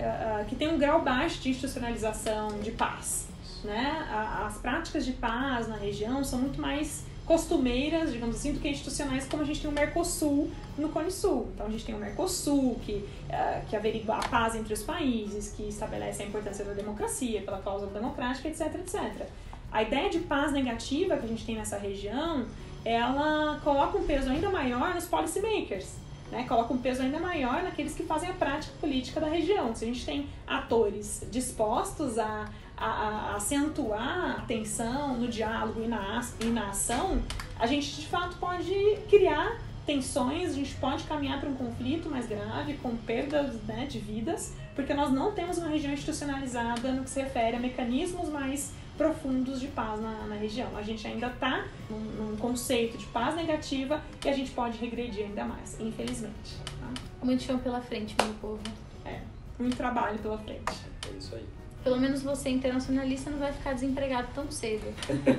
uh, 0.02 0.46
que 0.46 0.56
tem 0.56 0.68
um 0.68 0.78
grau 0.78 1.02
baixo 1.02 1.42
de 1.42 1.50
institucionalização 1.50 2.60
de 2.60 2.72
paz. 2.72 3.28
Né? 3.64 4.08
As 4.44 4.58
práticas 4.58 5.06
de 5.06 5.14
paz 5.14 5.68
na 5.68 5.76
região 5.76 6.24
são 6.24 6.40
muito 6.40 6.60
mais 6.60 7.06
costumeiras, 7.32 8.12
digamos 8.12 8.36
assim, 8.36 8.52
do 8.52 8.60
que 8.60 8.68
institucionais, 8.68 9.26
como 9.26 9.42
a 9.42 9.46
gente 9.46 9.62
tem 9.62 9.72
o 9.72 9.74
Mercosul 9.74 10.52
no 10.78 10.90
Cone 10.90 11.10
Sul. 11.10 11.48
Então 11.54 11.66
a 11.66 11.70
gente 11.70 11.86
tem 11.86 11.96
o 11.96 11.98
Mercosul, 11.98 12.78
que, 12.86 12.92
uh, 12.92 13.66
que 13.70 13.74
averigua 13.74 14.18
a 14.18 14.28
paz 14.28 14.54
entre 14.54 14.74
os 14.74 14.84
países, 14.84 15.54
que 15.56 15.64
estabelece 15.64 16.24
a 16.24 16.26
importância 16.26 16.66
da 16.66 16.74
democracia, 16.74 17.42
pela 17.42 17.60
causa 17.60 17.88
democrática, 17.88 18.50
etc, 18.50 18.76
etc. 18.76 19.28
A 19.72 19.82
ideia 19.82 20.10
de 20.10 20.20
paz 20.20 20.52
negativa 20.52 21.16
que 21.16 21.24
a 21.24 21.28
gente 21.30 21.46
tem 21.46 21.56
nessa 21.56 21.78
região, 21.78 22.46
ela 22.84 23.62
coloca 23.64 23.98
um 23.98 24.04
peso 24.04 24.30
ainda 24.30 24.50
maior 24.50 24.94
nos 24.94 25.06
policymakers. 25.06 26.02
Né, 26.30 26.46
coloca 26.48 26.74
um 26.74 26.78
peso 26.78 27.02
ainda 27.02 27.20
maior 27.20 27.62
naqueles 27.62 27.94
que 27.94 28.04
fazem 28.04 28.30
a 28.30 28.34
prática 28.34 28.74
política 28.80 29.20
da 29.20 29.28
região. 29.28 29.76
Se 29.76 29.84
a 29.84 29.88
gente 29.88 30.06
tem 30.06 30.30
atores 30.48 31.28
dispostos 31.30 32.18
a 32.18 32.50
a, 32.82 33.32
a 33.32 33.36
acentuar 33.36 34.02
a 34.02 34.32
atenção 34.40 35.16
no 35.18 35.28
diálogo 35.28 35.84
e 35.84 35.88
na, 35.88 36.20
e 36.40 36.46
na 36.46 36.70
ação, 36.70 37.22
a 37.60 37.68
gente 37.68 37.96
de 38.02 38.08
fato 38.08 38.36
pode 38.38 38.74
criar 39.10 39.60
tensões, 39.86 40.52
a 40.52 40.54
gente 40.54 40.76
pode 40.76 41.04
caminhar 41.04 41.40
para 41.40 41.50
um 41.50 41.56
conflito 41.56 42.10
mais 42.10 42.28
grave, 42.28 42.74
com 42.76 42.96
perdas 42.96 43.54
né, 43.64 43.86
de 43.86 44.00
vidas, 44.00 44.54
porque 44.76 44.94
nós 44.94 45.12
não 45.12 45.32
temos 45.32 45.58
uma 45.58 45.68
região 45.68 45.94
institucionalizada 45.94 46.92
no 46.92 47.04
que 47.04 47.10
se 47.10 47.22
refere 47.22 47.58
a 47.58 47.60
mecanismos 47.60 48.30
mais 48.30 48.74
profundos 48.98 49.60
de 49.60 49.68
paz 49.68 50.00
na, 50.00 50.28
na 50.28 50.36
região. 50.36 50.70
A 50.76 50.82
gente 50.82 51.06
ainda 51.08 51.28
está 51.28 51.66
num, 51.90 52.00
num, 52.00 52.38
conceito 52.38 52.98
de 52.98 53.06
paz 53.08 53.36
negativa 53.36 54.02
e 54.24 54.30
a 54.30 54.34
gente 54.34 54.52
pode 54.52 54.78
regredir 54.78 55.26
ainda 55.26 55.46
mais, 55.46 55.80
infelizmente. 55.80 56.58
Tá? 56.80 57.02
Muito 57.24 57.44
chão 57.44 57.58
pela 57.58 57.82
frente, 57.82 58.16
meu 58.22 58.34
povo. 58.36 58.62
É, 59.04 59.22
muito 59.58 59.76
trabalho 59.76 60.20
pela 60.20 60.38
frente. 60.38 60.74
É 61.08 61.18
isso 61.18 61.36
aí 61.36 61.61
pelo 61.84 62.00
menos 62.00 62.22
você 62.22 62.50
internacionalista 62.50 63.30
não 63.30 63.40
vai 63.40 63.52
ficar 63.52 63.74
desempregado 63.74 64.28
tão 64.34 64.50
cedo. 64.52 64.86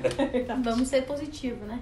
Vamos 0.62 0.88
ser 0.88 1.02
positivo, 1.02 1.64
né? 1.64 1.80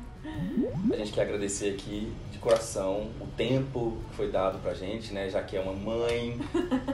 A 0.93 0.97
gente 0.97 1.13
quer 1.13 1.23
agradecer 1.23 1.71
aqui 1.71 2.13
de 2.31 2.39
coração 2.39 3.11
o 3.21 3.27
tempo 3.37 3.99
que 4.11 4.17
foi 4.17 4.31
dado 4.31 4.59
pra 4.59 4.75
gente, 4.75 5.13
né? 5.13 5.29
Já 5.31 5.43
que 5.43 5.57
é 5.57 5.61
uma 5.61 5.73
mãe 5.73 6.39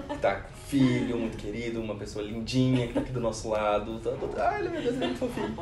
que 0.08 0.18
tá 0.18 0.36
com 0.36 0.52
filho 0.66 1.18
muito 1.18 1.36
querido, 1.36 1.80
uma 1.80 1.94
pessoa 1.94 2.24
lindinha 2.24 2.86
que 2.88 2.94
tá 2.94 3.00
aqui 3.00 3.12
do 3.12 3.20
nosso 3.20 3.48
lado. 3.48 4.00
Ai, 4.36 4.62
meu 4.62 4.82
Deus, 4.82 4.94
ele 4.94 5.04
é 5.04 5.06
muito 5.08 5.18
fofinho. 5.18 5.56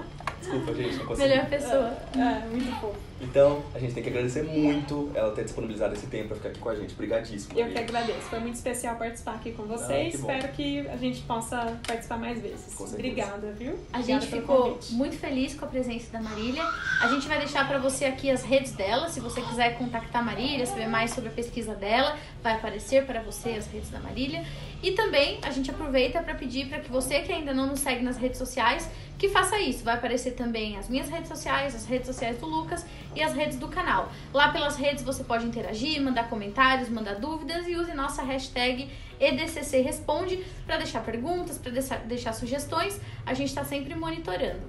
Desculpa, 0.44 0.74
gente, 0.74 0.96
não 0.96 1.06
consegui. 1.06 1.28
Melhor 1.28 1.46
pessoa. 1.46 1.96
É, 2.14 2.18
é, 2.18 2.48
muito 2.50 2.80
fofo. 2.80 2.98
Então, 3.20 3.62
a 3.74 3.78
gente 3.78 3.94
tem 3.94 4.02
que 4.02 4.10
agradecer 4.10 4.42
muito 4.42 5.10
ela 5.14 5.32
ter 5.32 5.44
disponibilizado 5.44 5.94
esse 5.94 6.06
tempo 6.08 6.28
pra 6.28 6.36
ficar 6.36 6.48
aqui 6.50 6.58
com 6.58 6.68
a 6.68 6.74
gente. 6.74 6.92
Obrigadíssimo. 6.92 7.58
Eu 7.58 7.68
que 7.68 7.78
agradeço. 7.78 8.20
Foi 8.22 8.38
muito 8.38 8.56
especial 8.56 8.96
participar 8.96 9.36
aqui 9.36 9.52
com 9.52 9.62
vocês. 9.62 10.14
Ah, 10.14 10.18
Espero 10.18 10.48
que 10.52 10.86
a 10.88 10.96
gente 10.96 11.22
possa 11.22 11.80
participar 11.86 12.18
mais 12.18 12.40
vezes. 12.40 12.78
Obrigada, 12.78 13.52
viu? 13.52 13.78
A 13.92 14.02
gente 14.02 14.26
ficou 14.26 14.78
muito 14.90 15.16
feliz 15.16 15.54
com 15.54 15.64
a 15.64 15.68
presença 15.68 16.12
da 16.12 16.20
Marília. 16.20 16.62
A 17.00 17.08
gente 17.08 17.26
vai 17.26 17.38
deixar 17.38 17.66
para 17.66 17.78
você 17.78 18.04
aqui 18.04 18.30
as 18.30 18.42
redes 18.42 18.72
dela. 18.72 19.08
Se 19.08 19.20
você 19.20 19.40
quiser 19.40 19.78
contactar 19.78 20.20
a 20.20 20.24
Marília, 20.24 20.66
saber 20.66 20.88
mais 20.88 21.12
sobre 21.12 21.30
a 21.30 21.32
pesquisa 21.32 21.74
dela, 21.74 22.16
vai 22.42 22.54
aparecer 22.54 23.06
para 23.06 23.22
você 23.22 23.50
as 23.50 23.66
redes 23.66 23.90
da 23.90 24.00
Marília. 24.00 24.44
E 24.84 24.92
também 24.92 25.38
a 25.42 25.50
gente 25.50 25.70
aproveita 25.70 26.22
para 26.22 26.34
pedir 26.34 26.68
para 26.68 26.78
que 26.78 26.90
você 26.90 27.20
que 27.20 27.32
ainda 27.32 27.54
não 27.54 27.66
nos 27.66 27.80
segue 27.80 28.04
nas 28.04 28.18
redes 28.18 28.36
sociais, 28.36 28.86
que 29.18 29.30
faça 29.30 29.58
isso. 29.58 29.82
Vai 29.82 29.94
aparecer 29.94 30.32
também 30.32 30.76
as 30.76 30.90
minhas 30.90 31.08
redes 31.08 31.28
sociais, 31.28 31.74
as 31.74 31.86
redes 31.86 32.06
sociais 32.06 32.36
do 32.36 32.44
Lucas 32.44 32.84
e 33.16 33.22
as 33.22 33.32
redes 33.32 33.56
do 33.58 33.66
canal. 33.66 34.12
Lá 34.30 34.52
pelas 34.52 34.76
redes 34.76 35.02
você 35.02 35.24
pode 35.24 35.46
interagir, 35.46 36.02
mandar 36.02 36.28
comentários, 36.28 36.90
mandar 36.90 37.14
dúvidas 37.14 37.66
e 37.66 37.74
use 37.74 37.94
nossa 37.94 38.22
hashtag 38.22 38.90
EDCC 39.18 39.80
Responde 39.80 40.44
para 40.66 40.76
deixar 40.76 41.02
perguntas, 41.02 41.56
para 41.56 41.72
deixar 42.04 42.34
sugestões. 42.34 43.00
A 43.24 43.32
gente 43.32 43.48
está 43.48 43.64
sempre 43.64 43.94
monitorando. 43.94 44.68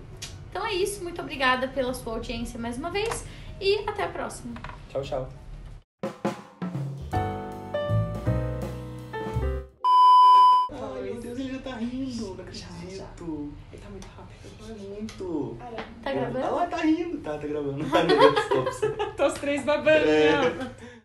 Então 0.50 0.66
é 0.66 0.72
isso. 0.72 1.04
Muito 1.04 1.22
obrigada 1.22 1.68
pela 1.68 1.94
sua 1.94 2.14
audiência 2.14 2.58
mais 2.58 2.78
uma 2.78 2.90
vez 2.90 3.26
e 3.60 3.80
até 3.86 4.04
a 4.04 4.08
próxima. 4.08 4.54
Tchau, 4.90 5.02
tchau. 5.02 5.45
É 14.70 14.74
muito. 14.74 15.58
Tá 16.02 16.12
gravando? 16.12 16.60
Ah, 16.60 16.68
tá 16.68 16.78
rindo. 16.78 17.18
Tá, 17.20 17.38
tá 17.38 17.48
gravando. 17.48 17.86
Ai, 17.94 18.06
meu 18.06 18.18
Deus, 18.18 18.80
Tô 19.16 19.28
os 19.28 19.34
três 19.34 19.64
babando. 19.64 19.90
É. 20.10 20.42